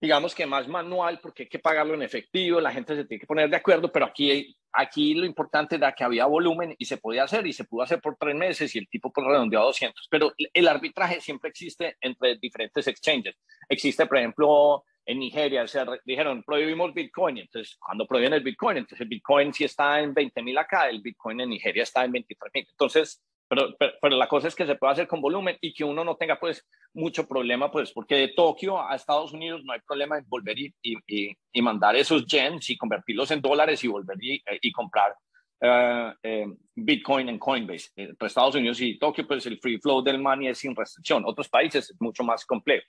[0.00, 3.26] digamos que más manual porque hay que pagarlo en efectivo, la gente se tiene que
[3.26, 7.24] poner de acuerdo, pero aquí, aquí lo importante era que había volumen y se podía
[7.24, 10.32] hacer y se pudo hacer por tres meses y el tipo redondeó a 200, pero
[10.52, 13.36] el arbitraje siempre existe entre diferentes exchanges.
[13.68, 19.00] Existe, por ejemplo, en Nigeria, se dijeron, prohibimos Bitcoin, entonces cuando prohíben el Bitcoin, entonces
[19.00, 22.50] el Bitcoin si está en 20 mil acá, el Bitcoin en Nigeria está en 23
[22.54, 22.66] mil.
[22.70, 23.22] Entonces,
[23.54, 26.16] pero, pero, la cosa es que se puede hacer con volumen y que uno no
[26.16, 30.24] tenga pues mucho problema, pues porque de Tokio a Estados Unidos no hay problema en
[30.28, 34.72] volver y, y, y mandar esos yens y convertirlos en dólares y volver y, y
[34.72, 35.12] comprar
[35.60, 37.90] uh, eh, Bitcoin en Coinbase.
[37.96, 41.24] Entre Estados Unidos y Tokio, pues el free flow del money es sin restricción.
[41.26, 42.86] Otros países es mucho más complejo,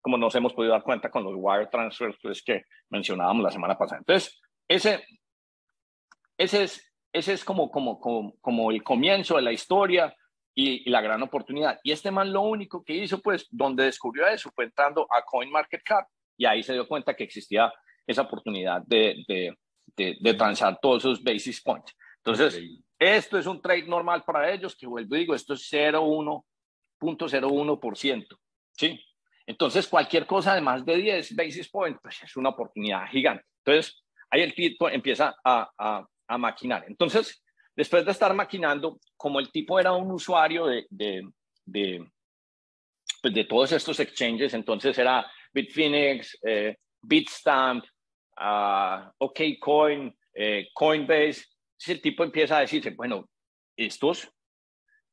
[0.00, 3.76] como nos hemos podido dar cuenta con los wire transfers pues, que mencionábamos la semana
[3.76, 3.98] pasada.
[3.98, 5.04] Entonces, ese,
[6.36, 10.14] ese es ese es como, como, como, como el comienzo de la historia
[10.54, 11.78] y, la gran oportunidad.
[11.82, 16.06] Y este man lo único que hizo, pues, donde descubrió eso, fue entrando a CoinMarketCap
[16.36, 17.72] y ahí se dio cuenta que existía
[18.06, 19.56] esa oportunidad de, de,
[20.20, 21.94] de, transar todos esos basis points.
[22.16, 22.60] Entonces,
[22.98, 28.38] esto es un trade normal para ellos, que vuelvo y digo, esto es 0,1.01%.
[28.72, 29.02] ¿Sí?
[29.46, 33.44] Entonces, cualquier cosa de más de 10 basis points, pues es una oportunidad gigante.
[33.64, 36.84] Entonces, ahí el tipo empieza a, a, a maquinar.
[36.86, 37.42] Entonces,
[37.74, 41.26] después de estar maquinando, como el tipo era un usuario de,
[43.22, 47.84] pues de todos estos exchanges, entonces era Bitfinex, eh, Bitstamp,
[48.40, 51.44] uh, OKCoin, eh, Coinbase,
[51.86, 53.28] el tipo empieza a decirse, bueno,
[53.76, 54.28] estos,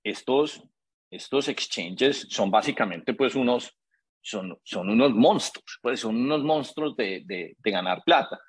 [0.03, 0.61] estos,
[1.09, 3.77] estos exchanges son básicamente pues unos,
[4.21, 8.39] son, son unos monstruos, pues son unos monstruos de, de ganar plata.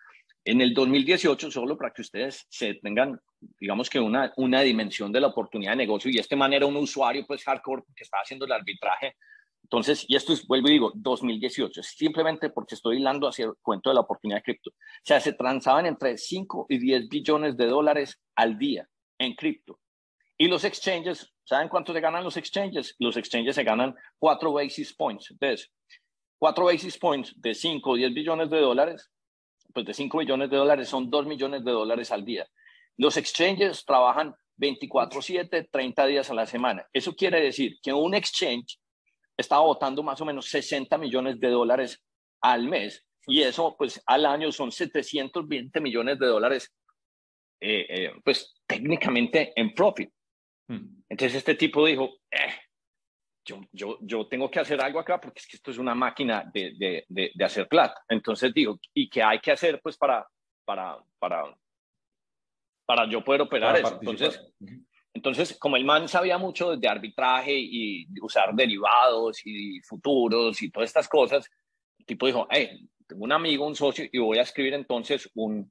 [0.48, 3.20] En el 2018, solo para que ustedes se tengan,
[3.58, 6.76] digamos que una, una dimensión de la oportunidad de negocio, y este man era un
[6.76, 9.16] usuario pues hardcore que estaba haciendo el arbitraje.
[9.64, 13.90] Entonces, y esto es, vuelvo y digo, 2018, simplemente porque estoy hilando hacia el cuento
[13.90, 14.70] de la oportunidad de cripto.
[14.70, 19.80] O sea, se transaban entre 5 y 10 billones de dólares al día en cripto.
[20.38, 22.94] Y los exchanges, ¿saben cuánto se ganan los exchanges?
[23.00, 25.28] Los exchanges se ganan 4 basis points.
[25.32, 25.72] Entonces,
[26.38, 29.10] 4 basis points de 5 o 10 billones de dólares
[29.76, 32.48] pues de 5 millones de dólares son 2 millones de dólares al día.
[32.96, 36.88] Los exchanges trabajan 24/7, 30 días a la semana.
[36.94, 38.78] Eso quiere decir que un exchange
[39.36, 42.02] está botando más o menos 60 millones de dólares
[42.40, 46.74] al mes y eso pues al año son 720 millones de dólares
[47.60, 50.10] eh, eh, pues técnicamente en profit.
[50.68, 51.02] Hmm.
[51.06, 52.54] Entonces este tipo dijo, eh,
[53.46, 56.50] yo, yo, yo tengo que hacer algo acá porque es que esto es una máquina
[56.52, 56.74] de,
[57.08, 58.02] de, de, hacer plata.
[58.08, 60.26] Entonces digo, ¿y qué hay que hacer pues para,
[60.64, 61.56] para, para,
[62.84, 63.98] para yo poder operar eso?
[64.00, 64.40] Entonces,
[65.14, 70.90] Entonces, como el man sabía mucho de arbitraje y usar derivados y futuros y todas
[70.90, 71.48] estas cosas,
[71.98, 75.70] el tipo dijo, hey, tengo un amigo, un socio, y voy a escribir entonces un,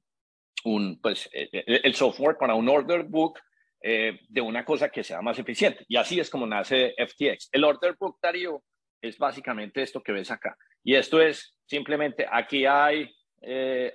[0.64, 3.38] un pues, eh, eh, el software para un order book
[3.82, 5.84] eh, de una cosa que sea más eficiente.
[5.88, 7.50] Y así es como nace FTX.
[7.52, 8.62] El order book, Darío,
[9.00, 10.56] es básicamente esto que ves acá.
[10.82, 13.14] Y esto es simplemente, aquí hay,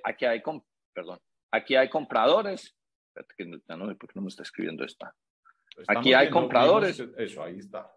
[0.04, 0.42] aquí hay,
[0.92, 1.18] perdón,
[1.50, 2.76] aquí hay compradores.
[3.08, 3.44] Espérate que
[3.76, 5.14] no sé por qué no me está escribiendo esta.
[5.88, 7.02] Aquí hay compradores.
[7.16, 7.90] Eso, ahí está,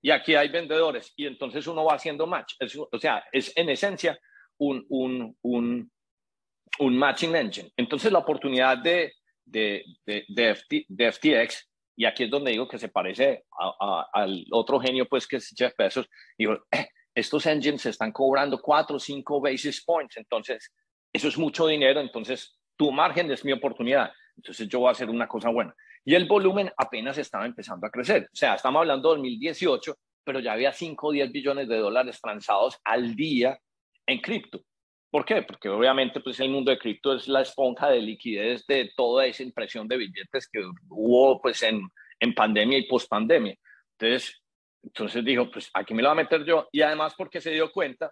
[0.00, 1.12] Y aquí hay vendedores.
[1.16, 2.54] Y entonces uno va haciendo match.
[2.90, 4.18] o sea, es en esencia
[4.58, 5.90] un, un, un,
[6.78, 7.72] un matching engine.
[7.76, 9.12] Entonces la oportunidad de,
[9.44, 13.44] de, de, de, FTX, y aquí es donde digo que se parece
[14.12, 16.58] al otro genio, pues que es Jeff Bezos, digo,
[17.14, 20.72] estos engines se están cobrando 4 o 5 basis points, entonces
[21.12, 25.10] eso es mucho dinero, entonces tu margen es mi oportunidad, entonces yo voy a hacer
[25.10, 25.74] una cosa buena.
[26.04, 28.24] Y el volumen apenas estaba empezando a crecer.
[28.24, 32.20] O sea, estamos hablando de 2018, pero ya había 5 o 10 billones de dólares
[32.20, 33.58] transados al día
[34.06, 34.62] en cripto.
[35.12, 35.42] ¿Por qué?
[35.42, 39.42] Porque obviamente pues el mundo de cripto es la esponja de liquidez de toda esa
[39.42, 41.82] impresión de billetes que hubo pues en,
[42.18, 43.54] en pandemia y post pandemia.
[43.98, 44.42] Entonces,
[44.82, 46.66] entonces dijo, pues aquí me lo voy a meter yo.
[46.72, 48.10] Y además porque se dio cuenta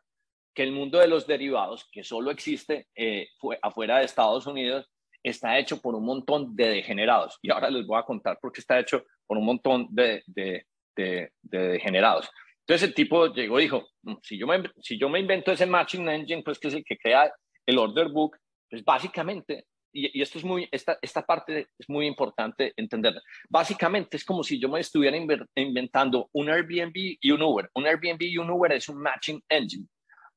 [0.55, 4.87] que el mundo de los derivados, que solo existe eh, fue afuera de Estados Unidos,
[5.23, 7.39] está hecho por un montón de degenerados.
[7.41, 10.67] Y ahora les voy a contar por qué está hecho por un montón de, de,
[10.95, 12.29] de, degenerados.
[12.71, 15.67] Entonces el tipo llegó y dijo, mm, si yo, me, si yo me invento ese
[15.67, 17.29] matching engine, pues que es el que crea
[17.67, 18.37] el order book,
[18.71, 24.25] pues básicamente, y, esto es muy, esta, esta parte es muy importante entenderla, básicamente es
[24.25, 25.17] como si yo me estuviera
[25.57, 27.69] inventando un Airbnb y un Uber.
[27.75, 29.89] Un Airbnb y un Uber es un matching engine.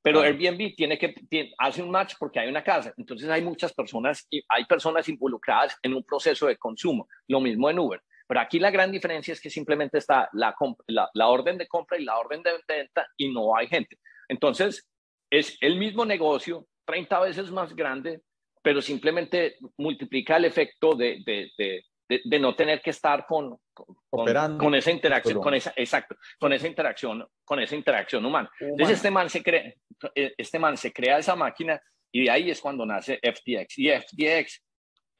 [0.01, 1.13] Pero Airbnb tiene que
[1.59, 2.95] hace un match porque hay una casa.
[2.97, 7.07] Entonces hay muchas personas y hay personas involucradas en un proceso de consumo.
[7.27, 8.01] Lo mismo en Uber.
[8.27, 10.55] Pero aquí la gran diferencia es que simplemente está la,
[10.87, 13.97] la, la orden de compra y la orden de venta y no hay gente.
[14.27, 14.87] Entonces
[15.29, 18.21] es el mismo negocio, 30 veces más grande,
[18.61, 24.57] pero simplemente multiplica el efecto de, de, de, de, no tener que estar con, con,
[24.57, 28.49] con esa interacción, con esa, exacto, con esa interacción, con esa interacción humana.
[28.59, 29.73] Entonces este man, se crea,
[30.13, 31.81] este man se crea esa máquina
[32.11, 33.77] y de ahí es cuando nace FTX.
[33.79, 34.63] Y FTX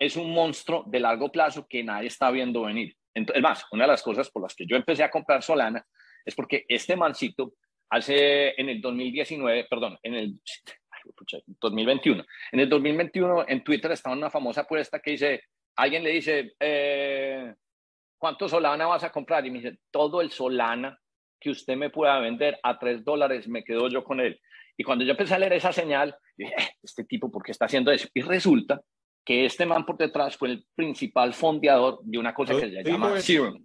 [0.06, 2.94] es un monstruo de largo plazo que nadie está viendo venir.
[3.14, 5.86] Entonces, más, una de las cosas por las que yo empecé a comprar Solana
[6.26, 7.54] es porque este mancito
[7.90, 10.40] hace en el 2019, perdón, en el
[11.62, 15.44] 2021, en el 2021 en Twitter estaba una famosa apuesta que dice,
[15.78, 17.54] alguien le dice, eh,
[18.18, 19.46] ¿cuánto Solana vas a comprar?
[19.46, 21.00] Y me dice, todo el Solana
[21.40, 24.40] que usted me pueda vender a tres dólares, me quedo yo con él.
[24.76, 27.66] Y cuando yo empecé a leer esa señal, dije, eh, este tipo, ¿por qué está
[27.66, 28.10] haciendo eso?
[28.14, 28.82] Y resulta
[29.26, 33.20] que este man por detrás fue el principal fondeador de una cosa que se llama
[33.20, 33.64] Serum,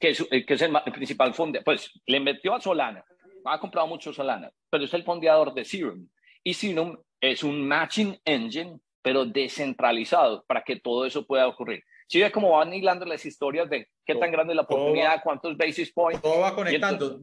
[0.00, 1.64] que es, eh, que es el, principal fondeador.
[1.64, 3.04] Pues le metió a Solana,
[3.44, 6.08] ha comprado mucho Solana, pero es el fondeador de Serum.
[6.42, 11.82] Y Serum es un matching engine, pero descentralizado para que todo eso pueda ocurrir.
[12.06, 15.56] Si ve cómo van hilando las historias de qué tan grande es la oportunidad, cuántos
[15.56, 16.22] basis points.
[16.22, 17.18] Todo va conectando.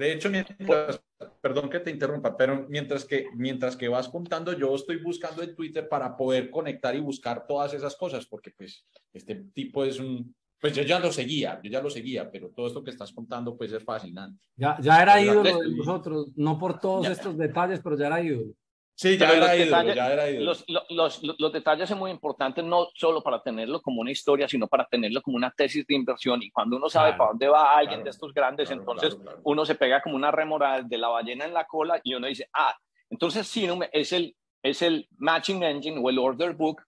[0.00, 1.02] De, hecho, mientras,
[1.42, 5.54] perdón que te interrumpa, pero mientras que, mientras que vas contando, yo estoy buscando en
[5.54, 10.34] Twitter para poder conectar y buscar todas esas cosas, porque pues este tipo es un,
[10.58, 13.58] pues yo ya lo seguía, yo ya lo seguía, pero todo esto que estás contando
[13.58, 14.42] pues es fascinante.
[14.56, 18.54] Ya, ya era ídolo de nosotros, no por todos estos detalles, pero ya era ídolo.
[19.00, 20.44] Sí, ya era, ídolo, ya era ídolo.
[20.44, 24.68] Los, los, los, detalles son muy importantes, no solo para tenerlo como una historia, sino
[24.68, 26.42] para tenerlo como una tesis de inversión.
[26.42, 30.02] Y cuando uno sabe para dónde va alguien de estos grandes, entonces uno se pega
[30.02, 32.76] como una remora de la ballena en la cola y uno dice, ah,
[33.08, 36.82] entonces Sinum es el, es el matching engine o el order book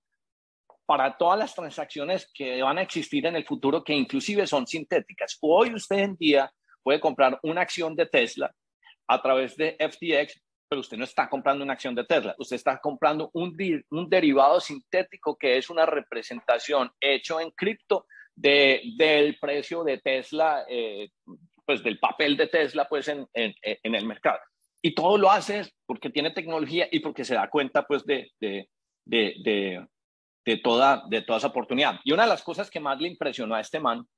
[0.84, 5.38] para todas las transacciones que van a existir en el futuro, que inclusive son sintéticas.
[5.40, 8.54] Hoy usted en día puede comprar una acción de Tesla
[9.06, 12.78] a través de FTX pero usted no está comprando una acción de Tesla, usted está
[12.78, 13.54] comprando un,
[13.90, 20.64] un derivado sintético que es una representación hecho en cripto de, del precio de Tesla,
[20.66, 21.10] eh,
[21.66, 24.38] pues del papel de Tesla pues en, en, en, el mercado.
[24.80, 28.66] Y todo lo hace porque tiene tecnología y porque se da cuenta pues de, de,
[29.04, 29.86] de,
[30.42, 32.00] de, toda, de toda esa oportunidad.
[32.02, 34.08] Y una de las cosas que más le impresionó a este man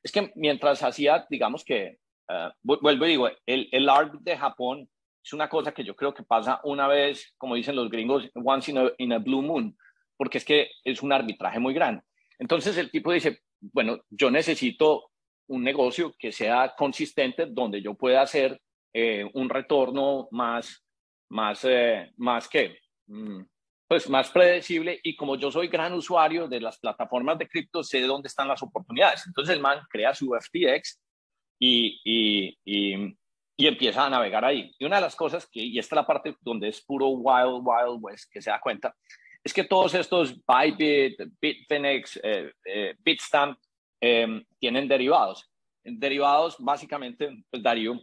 [0.00, 4.88] es que mientras hacía, digamos que, uh, vuelvo y digo, el, el ARB de Japón
[5.24, 8.72] es una cosa que yo creo que pasa una vez, como dicen los gringos, once
[8.98, 9.76] in a, blue moon,
[10.16, 12.02] porque es que es un arbitraje muy grande.
[12.38, 15.10] Entonces el tipo dice, bueno, yo necesito
[15.48, 18.60] un negocio que sea consistente, donde yo pueda hacer
[18.92, 20.84] eh, un retorno más,
[21.30, 23.40] más, eh, más que, mm,
[23.88, 28.02] pues más predecible y como yo soy gran usuario de las plataformas de cripto, sé
[28.02, 29.26] dónde están las oportunidades.
[29.26, 31.00] Entonces el man crea su FTX
[31.58, 33.16] y, y, y,
[33.56, 34.74] y, empieza a navegar ahí.
[34.78, 37.62] Y una de las cosas que, y esta es la parte donde es puro wild,
[37.62, 38.94] wild west, que se da cuenta,
[39.42, 43.58] es que todos estos Bybit, Bitfinex, eh, eh, Bitstamp
[44.00, 45.50] eh, tienen derivados.
[45.82, 48.00] Derivados, básicamente, pues Darío,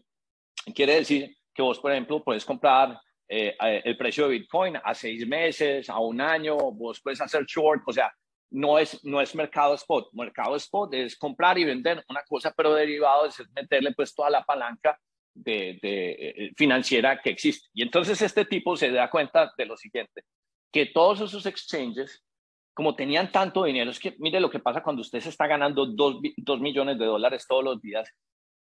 [0.75, 2.99] quiere decir que vos, por ejemplo, puedes comprar
[3.33, 7.81] eh, el precio de Bitcoin a seis meses, a un año, vos puedes hacer short,
[7.87, 8.13] o sea,
[8.51, 10.09] no es, no es mercado spot.
[10.13, 14.43] Mercado spot es comprar y vender una cosa, pero derivado es meterle pues toda la
[14.43, 14.99] palanca
[15.33, 17.67] de, de, eh, financiera que existe.
[17.73, 20.23] Y entonces este tipo se da cuenta de lo siguiente,
[20.71, 22.23] que todos esos exchanges,
[22.73, 25.85] como tenían tanto dinero, es que mire lo que pasa cuando usted se está ganando
[25.85, 28.09] dos, dos millones de dólares todos los días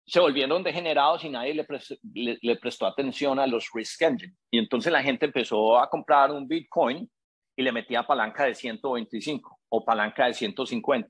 [0.08, 4.34] se volvieron degenerados y nadie le, le, prestó atención a los risk engine.
[4.49, 7.10] Y entonces la gente empezó a comprar un Bitcoin
[7.58, 11.10] y le metía palanca de 125 o palanca de 150.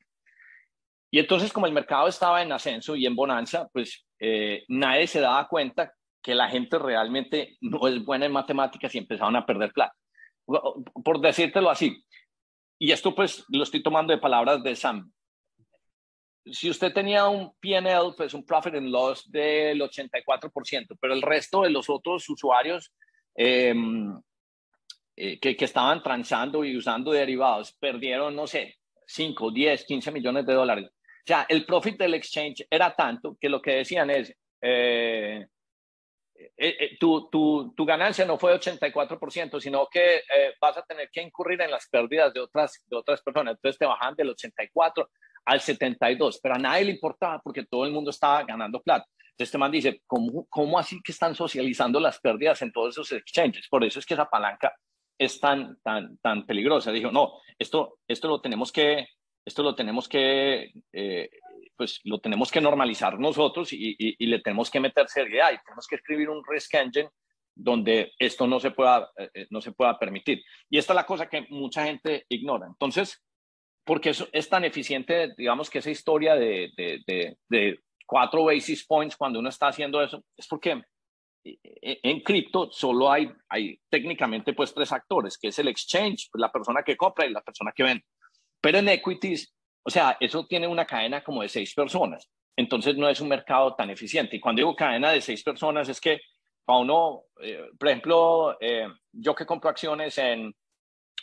[1.10, 5.22] Y entonces como el mercado estaba en ascenso y en bonanza, pues eh, nadie se
[5.22, 9.72] daba cuenta que la gente realmente no es buena en matemáticas y empezaron a perder
[9.72, 9.96] plata.
[10.46, 12.04] Por decírtelo así.
[12.80, 15.12] Y esto pues lo estoy tomando de palabras de Sam
[16.52, 21.62] si usted tenía un PNL, pues un profit and loss del 84%, pero el resto
[21.62, 22.94] de los otros usuarios
[23.36, 24.20] em,
[25.16, 30.46] eh, que, que, estaban transando y usando derivados perdieron, no sé, 5, 10, 15 millones
[30.46, 30.90] de dólares.
[31.28, 35.46] O sea, el profit del exchange era tanto que lo que decían es, eh,
[36.56, 40.22] eh, tu, tu, tu, ganancia no fue 84%, sino que
[40.62, 43.56] vas a tener que incurrir en las pérdidas de otras, de otras personas.
[43.56, 45.10] Entonces te bajan del 84
[45.44, 49.06] al 72, pero a nadie le importaba porque todo el mundo estaba ganando plata.
[49.32, 53.12] Entonces este man dice, ¿cómo, ¿cómo así que están socializando las pérdidas en todos esos
[53.12, 53.68] exchanges?
[53.68, 54.74] Por eso es que esa palanca
[55.18, 56.94] es tan, tan, tan peligrosa.
[56.94, 59.08] Dijo, no, esto, esto lo tenemos que,
[59.48, 61.30] esto lo tenemos que, eh,
[61.78, 65.88] pues lo tenemos que normalizar nosotros y, y, le tenemos que meter seriedad y tenemos
[65.88, 67.10] que escribir un risk engine
[67.56, 70.44] donde esto no se pueda, eh, no se pueda permitir.
[70.70, 72.68] Y esta es la cosa que mucha gente ignora.
[72.68, 73.24] Entonces,
[73.86, 79.16] porque es, es tan eficiente, digamos que esa historia de, de, de, cuatro basis points
[79.16, 80.82] cuando uno está haciendo eso, es porque
[81.44, 86.52] en cripto solo hay, hay técnicamente pues tres actores, que es el exchange, pues, la
[86.52, 88.04] persona que compra y la persona que vende.
[88.62, 89.54] Pero en equities,
[89.84, 92.30] o sea, eso tiene una cadena como de seis personas.
[92.56, 94.36] Entonces no es un mercado tan eficiente.
[94.36, 96.20] Y cuando digo cadena de seis personas es que
[96.66, 100.54] para uno, eh, por ejemplo, eh, yo que compro acciones en,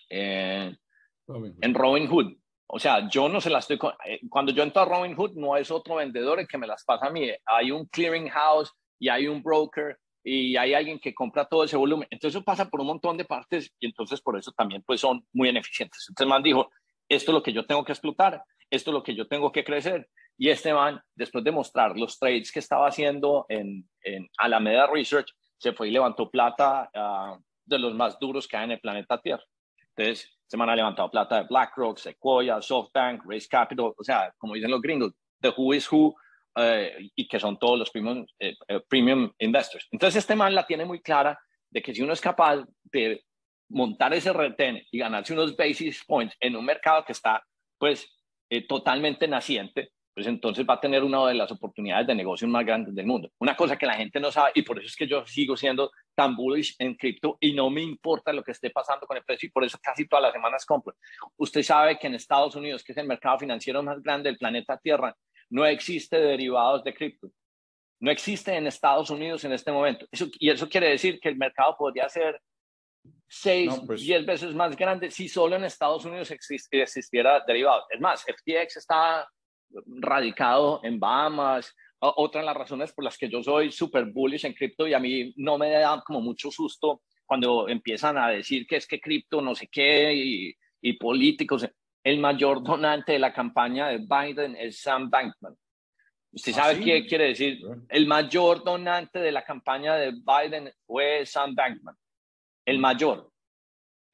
[0.09, 3.91] en Robinhood, o sea, yo no se las estoy...
[4.07, 7.07] Eh, cuando yo entro a Robinhood, no es otro vendedor el que me las pasa
[7.07, 7.31] a mí.
[7.45, 11.77] Hay un clearing house y hay un broker y hay alguien que compra todo ese
[11.77, 12.09] volumen.
[12.11, 15.27] Entonces eso pasa por un montón de partes y entonces por eso también pues son
[15.33, 16.07] muy ineficientes.
[16.09, 16.71] Entonces man dijo,
[17.15, 19.65] esto es lo que yo tengo que explotar, esto es lo que yo tengo que
[19.65, 20.09] crecer.
[20.37, 25.33] Y este man, después de mostrar los trades que estaba haciendo en, en Alameda Research,
[25.59, 29.21] se fue y levantó plata uh, de los más duros que hay en el planeta
[29.21, 29.45] Tierra.
[29.97, 34.55] Entonces, se me han levantado plata de BlackRock, Sequoia, SoftBank, Race Capital, o sea, como
[34.55, 36.15] dicen los gringos, the who is who,
[36.57, 39.87] eh, y que son todos los premium, eh, eh, premium investors.
[39.91, 41.39] Entonces, este man la tiene muy clara
[41.71, 43.25] de que si uno es capaz de
[43.69, 47.43] montar ese retén y ganarse unos basis points en un mercado que está,
[47.79, 48.09] pues,
[48.69, 52.95] totalmente naciente, pues entonces va a tener una de las oportunidades de negocio más grandes
[52.95, 53.31] del mundo.
[53.39, 55.91] Una cosa que la gente no sabe y por eso es que yo sigo siendo
[56.15, 59.49] tan bullish en cripto y no me importa lo que esté pasando con el precio
[59.49, 60.95] y por eso casi todas las semanas compro.
[61.37, 64.79] Usted sabe que en Estados Unidos, que es el mercado financiero más grande del planeta
[64.79, 65.17] Tierra,
[65.51, 67.31] no existe derivados de cripto.
[67.99, 70.07] No existe en Estados Unidos en este momento.
[70.13, 72.41] Eso, y eso quiere decir que el mercado podría ser
[73.29, 77.85] seis, pues diez veces más grande si solo en Estados Unidos existiera derivados.
[77.91, 79.29] Es más, FTX está
[79.87, 84.53] radicado en Bahamas, otra de las razones por las que yo soy súper bullish en
[84.53, 88.77] cripto y a mí no me da como mucho susto cuando empiezan a decir que
[88.77, 91.67] es que cripto no sé qué y, y, políticos.
[92.03, 95.57] El mayor donante de la campaña de Biden es Sam Bankman.
[96.33, 97.61] ¿Usted ¿Ah, sabe qué quiere decir?
[97.89, 101.97] El mayor donante de la campaña de Biden fue Sam Bankman.
[102.65, 103.31] El mayor.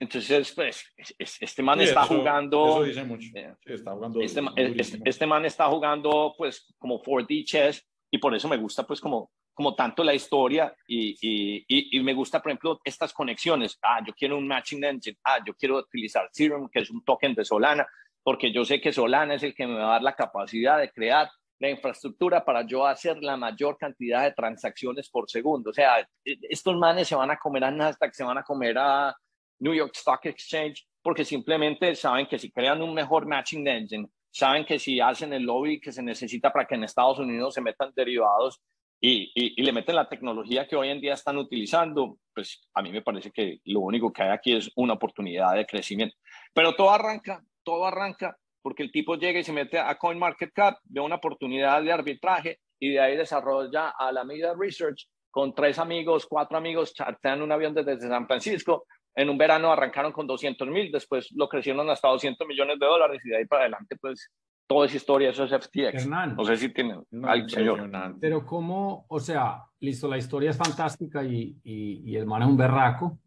[0.00, 2.64] Entonces, pues, este man está jugando.
[2.64, 3.28] Eso dice mucho.
[3.34, 8.34] Eh, está jugando este, este, este, man está jugando, pues, como 4D chess y por
[8.34, 12.50] eso me gusta, pues, como, como tanto la historia y, y, y, me gusta, por
[12.50, 13.78] ejemplo, estas conexiones.
[13.82, 15.18] Ah, yo quiero un matching engine.
[15.22, 17.86] Ah, yo quiero utilizar Serum, que es un token de Solana,
[18.22, 20.90] porque yo sé que Solana es el que me va a dar la capacidad de
[20.90, 21.30] crear
[21.60, 25.70] la infraestructura para yo hacer la mayor cantidad de transacciones por segundo.
[25.70, 28.76] O sea, e, estos manes se van a comer a Nasdaq, se van a comer
[28.78, 29.14] a
[29.60, 34.64] New York Stock Exchange, porque simplemente saben que si crean un mejor matching engine, saben
[34.64, 37.92] que si hacen el lobby que se necesita para que en Estados Unidos se metan
[37.94, 38.62] derivados
[39.02, 42.92] y, y, le meten la tecnología que hoy en día están utilizando, pues a mí
[42.92, 46.16] me parece que lo único que hay aquí es una oportunidad de crecimiento.
[46.54, 51.00] Pero todo arranca, todo arranca porque el tipo llega y se mete a CoinMarketCap, ve
[51.00, 56.26] una oportunidad de arbitraje y de ahí desarrolla a la medida research con tres amigos,
[56.26, 58.86] cuatro amigos, chartean un avión desde San Francisco.
[59.14, 63.20] En un verano arrancaron con 200 mil, después lo crecieron hasta 200 millones de dólares
[63.24, 64.30] y de ahí para adelante, pues
[64.66, 66.04] toda esa historia, eso es FTX.
[66.04, 67.90] Hernán, no sé si tiene No, señor.
[68.20, 72.48] pero cómo, o sea, listo, la historia es fantástica y, y, y el man es
[72.48, 73.18] un berraco.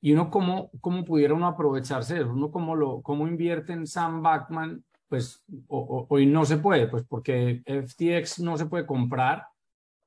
[0.00, 3.86] Y uno cómo, cómo pudiera uno aprovecharse de eso, uno cómo, lo, cómo invierte en
[3.86, 8.86] Sam Backman, pues o- o- hoy no se puede, pues porque FTX no se puede
[8.86, 9.44] comprar,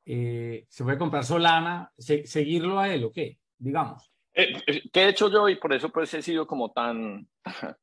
[0.05, 3.39] eh, se puede comprar Solana, se- seguirlo a él, ¿o qué?
[3.57, 4.11] Digamos.
[4.33, 5.49] Eh, eh, ¿Qué he hecho yo?
[5.49, 7.27] Y por eso pues he sido como tan,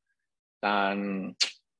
[0.60, 1.36] tan,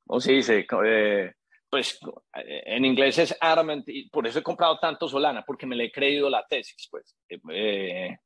[0.07, 0.66] ¿cómo se dice?
[0.85, 1.33] Eh,
[1.70, 1.99] pues
[2.35, 5.85] eh, en inglés es adamant, y por eso he comprado tanto Solana, porque me le
[5.85, 7.16] he creído la tesis, pues.
[7.53, 8.16] Eh,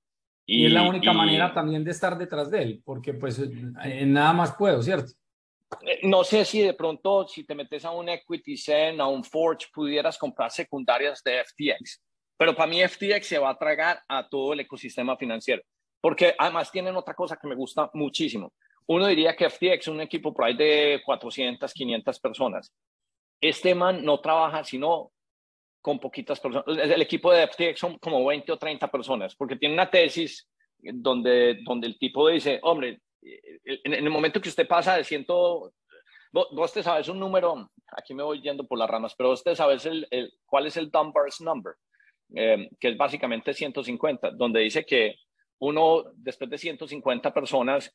[0.52, 3.38] Y, es la única y- manera también de estar detrás de él, porque pues
[4.06, 5.12] nada más puedo, ¿cierto?
[5.86, 9.22] Eh, No sé si de pronto, si te metes a un Equity Zen, a un
[9.22, 12.02] Forge, pudieras comprar secundarias de FTX.
[12.36, 15.62] Pero para mí FTX se va a tragar a todo el ecosistema financiero.
[16.00, 18.52] Porque además tienen otra cosa que me gusta muchísimo.
[18.86, 22.72] Uno diría que FTX es un equipo por ahí de 400, 500 personas.
[23.40, 25.12] Este man no trabaja sino
[25.80, 26.66] con poquitas personas.
[26.78, 31.60] El equipo de FTX son como 20 o 30 personas, porque tiene una tesis donde,
[31.64, 35.72] donde el tipo dice, hombre, eh, en, el momento que usted pasa de ciento,
[36.32, 39.42] vos, vos te sabes un número, aquí me voy yendo por las ramas, pero vos
[39.42, 41.74] te sabes el, el- cuál es el Dunbar's number,
[42.34, 45.16] eh, que es básicamente 150, donde dice que
[45.58, 47.92] uno, después de 150 personas,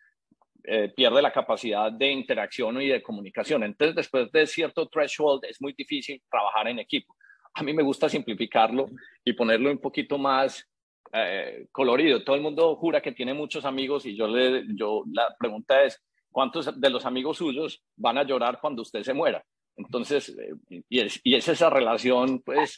[0.67, 3.63] eh, pierde la capacidad de interacción y de comunicación.
[3.63, 7.15] Entonces, después de cierto threshold, es muy difícil trabajar en equipo.
[7.55, 8.89] A mí me gusta simplificarlo
[9.23, 10.67] y ponerlo un poquito más
[11.13, 12.23] eh, colorido.
[12.23, 16.03] Todo el mundo jura que tiene muchos amigos y yo le, yo, la pregunta es,
[16.29, 19.43] ¿cuántos de los amigos suyos van a llorar cuando usted se muera?
[19.77, 22.77] Entonces, eh, y, es, y es esa relación, pues,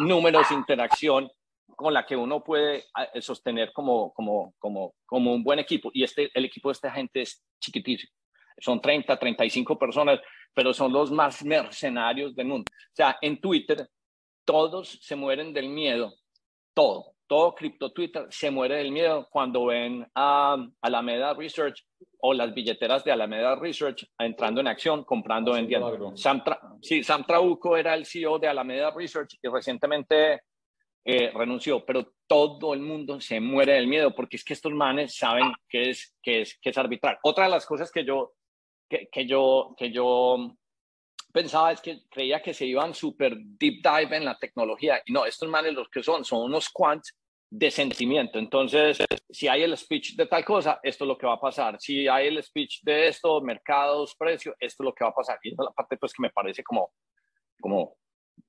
[0.00, 1.28] números, interacción
[1.66, 5.90] con la que uno puede eh, sostener como, como, como, como un buen equipo.
[5.92, 8.12] Y este, el equipo de esta gente es chiquitísimo.
[8.58, 10.20] Son 30, 35 personas,
[10.54, 12.70] pero son los más mercenarios del mundo.
[12.70, 13.88] O sea, en Twitter
[14.44, 16.14] todos se mueren del miedo,
[16.74, 21.82] todo, todo cripto Twitter se muere del miedo cuando ven a Alameda Research
[22.18, 26.16] o las billeteras de Alameda Research entrando en acción, comprando, vendiendo.
[26.16, 30.42] Sam, Tra sí, Sam Trabuco era el CEO de Alameda Research y recientemente
[31.04, 35.16] eh, renunció, pero todo el mundo se muere del miedo porque es que estos manes
[35.16, 37.18] saben que es, que es, que es arbitrar.
[37.22, 38.34] Otra de las cosas que yo,
[38.88, 40.54] que, que yo, que yo
[41.32, 45.02] pensaba es que creía que se iban súper deep dive en la tecnología.
[45.06, 47.16] Y no, estos manes los que son, son unos quants
[47.50, 48.38] de sentimiento.
[48.38, 51.80] Entonces, si hay el speech de tal cosa, esto es lo que va a pasar.
[51.80, 55.38] Si hay el speech de esto, mercados, precio, esto es lo que va a pasar.
[55.42, 56.92] Y esa es la parte pues que me parece como,
[57.60, 57.96] como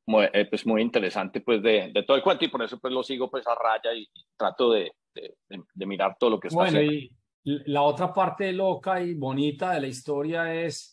[0.05, 2.93] muy, eh, pues, muy interesante pues de, de, todo el cuento y por eso pues
[2.93, 6.47] lo sigo pues a raya y, y trato de, de, de, mirar todo lo que
[6.47, 6.93] está bueno, haciendo.
[6.93, 7.11] y
[7.43, 10.92] la otra parte loca y bonita de la historia es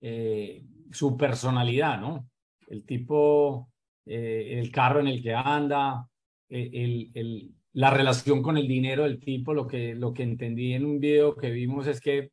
[0.00, 2.28] eh, su personalidad, ¿no?
[2.66, 3.70] El tipo,
[4.06, 6.06] eh, el carro en el que anda,
[6.48, 10.72] eh, el, el, la relación con el dinero del tipo, lo que, lo que entendí
[10.72, 12.30] en un video que vimos es que...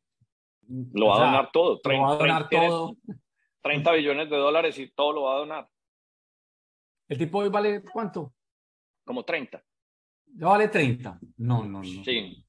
[0.92, 1.80] Lo va a donar todo.
[1.80, 2.96] 30, lo va a donar 30, todo.
[3.62, 5.68] 30 billones de dólares y todo lo va a donar.
[7.08, 8.34] ¿El tipo hoy vale cuánto?
[9.04, 9.62] Como 30.
[10.34, 11.18] ¿No vale 30?
[11.38, 12.04] No, no, no.
[12.04, 12.44] Sí.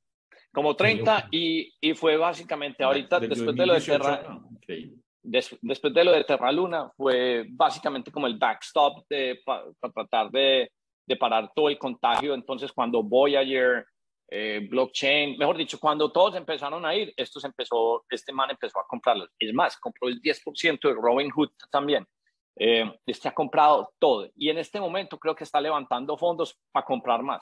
[0.51, 4.41] Como 30 y, y fue básicamente ahorita, después de lo de 2018, Terra.
[5.21, 9.91] Des, después de lo de Terra Luna, fue básicamente como el backstop de, para pa
[9.91, 10.71] tratar de,
[11.19, 12.33] parar todo el contagio.
[12.33, 13.85] Entonces, cuando Voyager,
[14.29, 18.79] eh, blockchain, mejor dicho, cuando todos empezaron a ir, esto se empezó, este man empezó
[18.79, 19.29] a comprarlos.
[19.39, 22.05] Es más, compró el 10% de Robin Hood también.
[22.61, 26.85] Eh, este ha comprado todo y en este momento creo que está levantando fondos para
[26.85, 27.41] comprar más.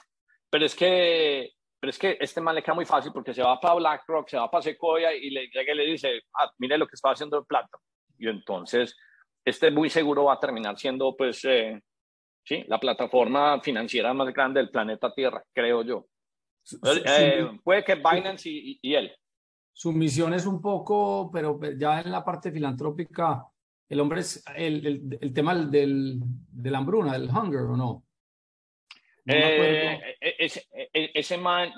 [0.49, 3.59] Pero es que, pero es que este man le queda muy fácil porque se va
[3.59, 6.87] para BlackRock, se va para Sequoia y le llega y le dice, ah, mire lo
[6.87, 7.77] que está haciendo el plata.
[8.17, 8.95] Y entonces,
[9.45, 11.79] este muy seguro va a terminar siendo, pues, eh,
[12.43, 16.07] sí, la plataforma financiera más grande del planeta Tierra, creo yo.
[17.05, 19.15] Eh, puede que Binance y, y, y él.
[19.71, 23.45] Su misión es un poco, pero ya en la parte filantrópica,
[23.87, 28.06] el hombre es el, el, el tema del, de la hambruna, del hunger, ¿o no?
[29.27, 31.73] No eh, ese, ese, man,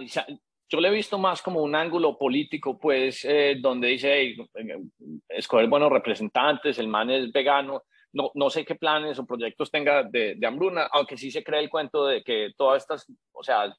[0.69, 4.35] yo le he visto más como un ángulo político, pues, eh, donde dice,
[5.27, 7.83] escoger buenos representantes, el man es vegano,
[8.13, 11.61] no, no sé qué planes o proyectos tenga de, de hambruna, aunque sí se cree
[11.61, 13.73] el cuento de que todas estas, o sea,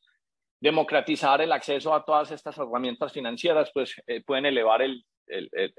[0.60, 5.72] democratizar el acceso a todas estas herramientas financieras, pues eh, pueden elevar el, el, el,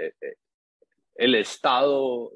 [1.15, 2.31] el estado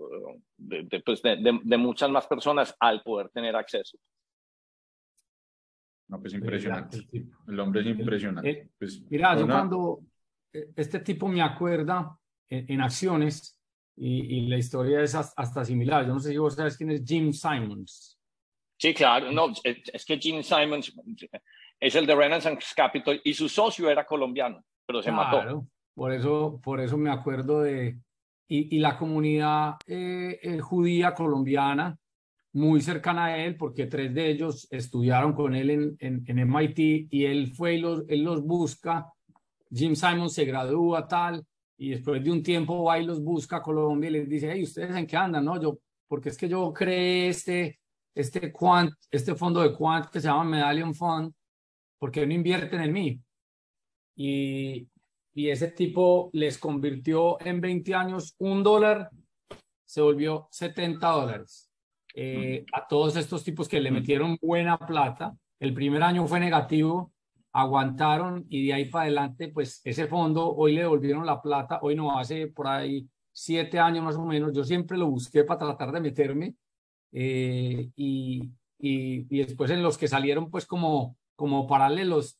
[0.58, 3.98] de, pues de, de, muchas más personas al poder tener acceso.
[6.08, 7.08] No, pues impresionante.
[7.48, 8.70] El hombre es impresionante.
[8.78, 10.02] Pues, mira, yo cuando
[10.54, 13.60] eh, este tipo me acuerda en, acciones
[13.96, 16.06] y, y, la historia es hasta similar.
[16.06, 18.20] Yo no sé si vos sabes quién es Jim Simons.
[18.78, 19.32] Sí, claro.
[19.32, 20.94] No, es que Jim Simons
[21.80, 25.68] es el de Renaissance Capital y su socio era colombiano, pero se claro, mató.
[25.94, 27.98] Por eso, por eso me acuerdo de...
[28.48, 31.98] Y, y la comunidad eh, eh, judía colombiana
[32.56, 37.10] muy cercana a él porque tres de ellos estudiaron con él en, en, en MIT
[37.12, 39.12] y él fue y los, él los busca.
[39.70, 41.46] Jim Simon se gradúa tal
[41.78, 44.64] y después de un tiempo va y los busca a Colombia y les dice, hey,
[44.64, 45.44] ¿ustedes en qué andan?
[45.44, 47.78] No, yo, porque es que yo creé este,
[48.14, 51.34] este, quant, este fondo de quant que se llama Medallion Fund,
[52.00, 53.20] porque no invierten en mí?
[54.16, 54.88] Y,
[55.34, 59.10] y ese tipo les convirtió en 20 años un dólar,
[59.84, 61.65] se volvió 70 dólares
[62.18, 65.36] eh, a todos estos tipos que le metieron buena plata.
[65.60, 67.12] El primer año fue negativo,
[67.52, 71.96] aguantaron y de ahí para adelante, pues ese fondo hoy le devolvieron la plata, hoy
[71.96, 74.54] no hace por ahí siete años más o menos.
[74.54, 76.56] Yo siempre lo busqué para tratar de meterme
[77.12, 78.50] eh, y,
[78.80, 82.40] y, y, después en los que salieron pues como, como paralelos,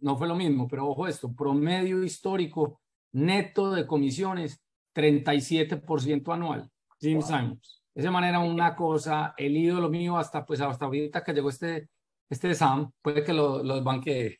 [0.00, 2.80] no fue lo mismo, pero ojo esto, promedio histórico
[3.12, 4.62] neto de comisiones,
[4.94, 7.83] 37% anual, Jim Simons.
[7.94, 11.88] Esa manera una cosa, el ídolo mío hasta pues hasta ahorita que llegó este,
[12.28, 14.38] este Sam, puede que lo, los banquee.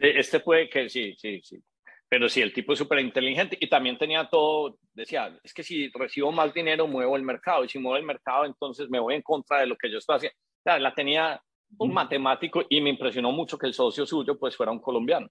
[0.00, 1.62] E, este puede que sí, sí, sí.
[2.08, 5.90] Pero sí, el tipo es súper inteligente y también tenía todo, decía, es que si
[5.90, 9.22] recibo más dinero muevo el mercado y si muevo el mercado entonces me voy en
[9.22, 10.36] contra de lo que yo estoy haciendo.
[10.36, 11.42] O sea, la tenía
[11.78, 15.28] un matemático y me impresionó mucho que el socio suyo pues fuera un colombiano.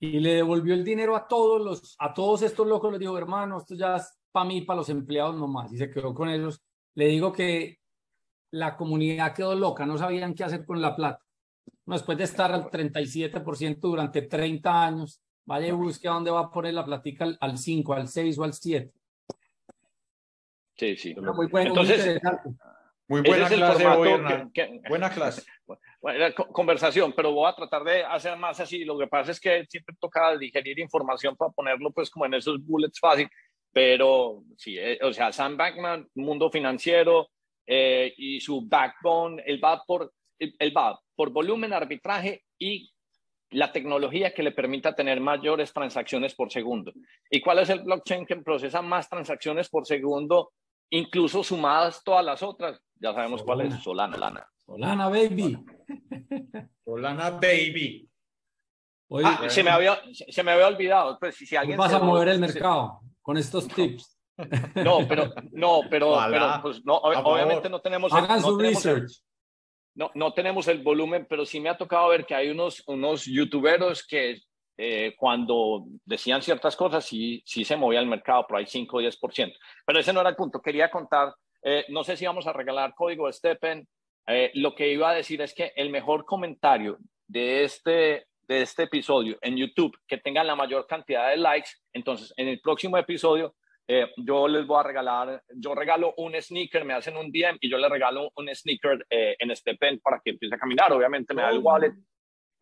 [0.00, 3.58] Y le devolvió el dinero a todos los, a todos estos locos, les digo, hermano,
[3.58, 4.00] esto ya
[4.32, 6.62] para mí, para los empleados nomás, y se quedó con ellos.
[6.94, 7.78] Le digo que
[8.50, 11.24] la comunidad quedó loca, no sabían qué hacer con la plata.
[11.86, 16.50] Después de estar al 37% durante 30 años, vaya y busque a dónde va a
[16.50, 18.92] poner la platica al, 5, al 6 o al 7.
[20.76, 21.14] Sí, sí.
[21.14, 22.20] Muy bueno, Entonces,
[23.10, 23.84] muy buena clase,
[24.88, 25.42] buena clase.
[26.52, 28.84] conversación, pero voy a tratar de hacer más así.
[28.84, 32.64] Lo que pasa es que siempre toca digerir información para ponerlo pues como en esos
[32.64, 33.28] bullets fácil.
[33.72, 37.28] Pero sí, eh, o sea, Sam Bankman, mundo financiero
[37.66, 42.90] eh, y su backbone, él va, por, él va por volumen, arbitraje y
[43.50, 46.92] la tecnología que le permita tener mayores transacciones por segundo.
[47.30, 50.52] ¿Y cuál es el blockchain que procesa más transacciones por segundo,
[50.90, 52.80] incluso sumadas todas las otras?
[52.96, 54.14] Ya sabemos cuál es, Solana.
[54.14, 55.58] Solana, Solana baby.
[56.84, 58.08] Solana baby.
[59.24, 61.18] Ah, se, me había, se me había olvidado.
[61.18, 64.16] Pues, si alguien vas a mover el mercado con estos tips.
[64.74, 66.16] No, pero, no, pero,
[66.62, 68.10] pues, no, obviamente no tenemos.
[68.10, 69.20] Hagan su research.
[69.94, 73.26] no, no tenemos el volumen, pero sí me ha tocado ver que hay unos, unos
[73.26, 74.40] youtuberos que
[74.82, 79.02] eh, cuando decían ciertas cosas sí, sí se movía el mercado por ahí 5 o
[79.02, 79.52] 10%.
[79.84, 80.62] Pero ese no era el punto.
[80.62, 83.86] Quería contar, eh, no sé si vamos a regalar código Stepen.
[84.26, 86.96] Eh, lo que iba a decir es que el mejor comentario
[87.26, 92.34] de este, de este episodio en YouTube que tengan la mayor cantidad de likes, entonces
[92.36, 93.54] en el próximo episodio
[93.86, 97.70] eh, yo les voy a regalar, yo regalo un sneaker, me hacen un DM y
[97.70, 101.32] yo les regalo un sneaker eh, en este pen para que empiece a caminar, obviamente
[101.32, 101.60] me da el oh.
[101.60, 101.92] wallet.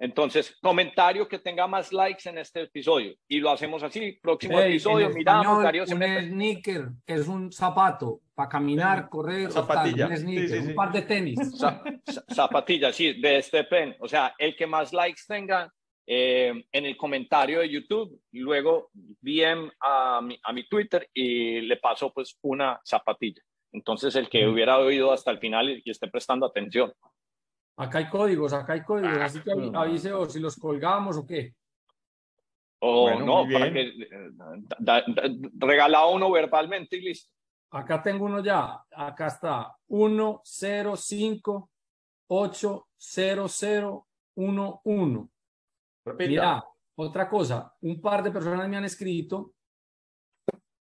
[0.00, 3.14] Entonces, comentario que tenga más likes en este episodio.
[3.26, 9.08] Y lo hacemos así, próximo episodio, miramos, Darío Un sneaker es un zapato para caminar,
[9.08, 10.06] correr, zapatilla.
[10.06, 11.38] un, sneaker, un par de tenis.
[12.32, 13.96] zapatilla, sí, de este pen.
[13.98, 15.68] O sea, el que más likes tenga,
[16.10, 18.88] eh, en el comentario de YouTube, luego
[19.20, 23.42] DM a mi, a mi Twitter y le paso pues una zapatilla.
[23.72, 26.90] Entonces el que hubiera oído hasta el final y, esté prestando atención.
[27.76, 31.26] Acá hay códigos, acá hay códigos, así que ah, avise o si los colgamos o
[31.26, 31.52] qué.
[32.78, 33.92] O no, para que
[35.58, 37.30] regala uno verbalmente y listo.
[37.70, 41.70] Acá tengo uno ya, acá está 105
[46.14, 46.28] 80011.
[46.28, 46.64] Mira,
[46.96, 49.52] otra cosa, un par de personas me han escrito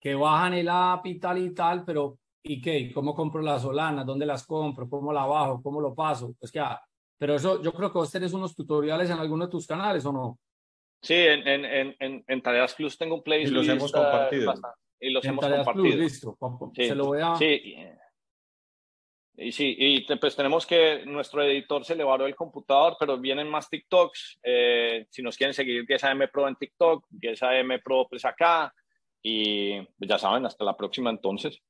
[0.00, 2.92] que bajan el app y tal y tal, pero ¿y qué?
[2.92, 4.04] ¿Cómo compro las solanas?
[4.04, 4.88] ¿Dónde las compro?
[4.88, 5.62] ¿Cómo la bajo?
[5.62, 6.34] ¿Cómo lo paso?
[6.38, 6.80] Pues que, ah,
[7.16, 10.12] pero eso yo creo que vos tenés unos tutoriales en alguno de tus canales o
[10.12, 10.38] no.
[11.00, 13.52] Sí, en, en, en, en Tareas Plus tengo un playlist.
[13.52, 14.54] Y los hemos compartido.
[15.00, 15.96] Y los En hemos Tareas compartido.
[15.96, 16.38] Plus, listo.
[16.74, 17.36] Sí, Se lo voy a...
[17.36, 17.76] Sí.
[19.34, 23.18] Y sí, y te- pues tenemos que nuestro editor se le varó el computador, pero
[23.18, 24.40] vienen más TikToks.
[24.42, 28.72] Eh, si nos quieren seguir 10AM Pro en TikTok, 10AM Pro pues acá.
[29.22, 31.62] Y pues, ya saben, hasta la próxima entonces.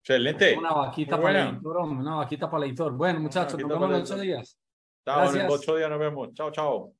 [0.00, 0.56] Excelente.
[0.56, 2.92] Una vaquita Muy para el editor, una vaquita para el editor.
[2.92, 4.58] Bueno, muchachos, nos vemos en ocho días.
[5.04, 6.34] Chao, en ocho días nos vemos.
[6.34, 6.92] Chao, chao.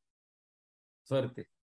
[1.04, 1.57] Suerte.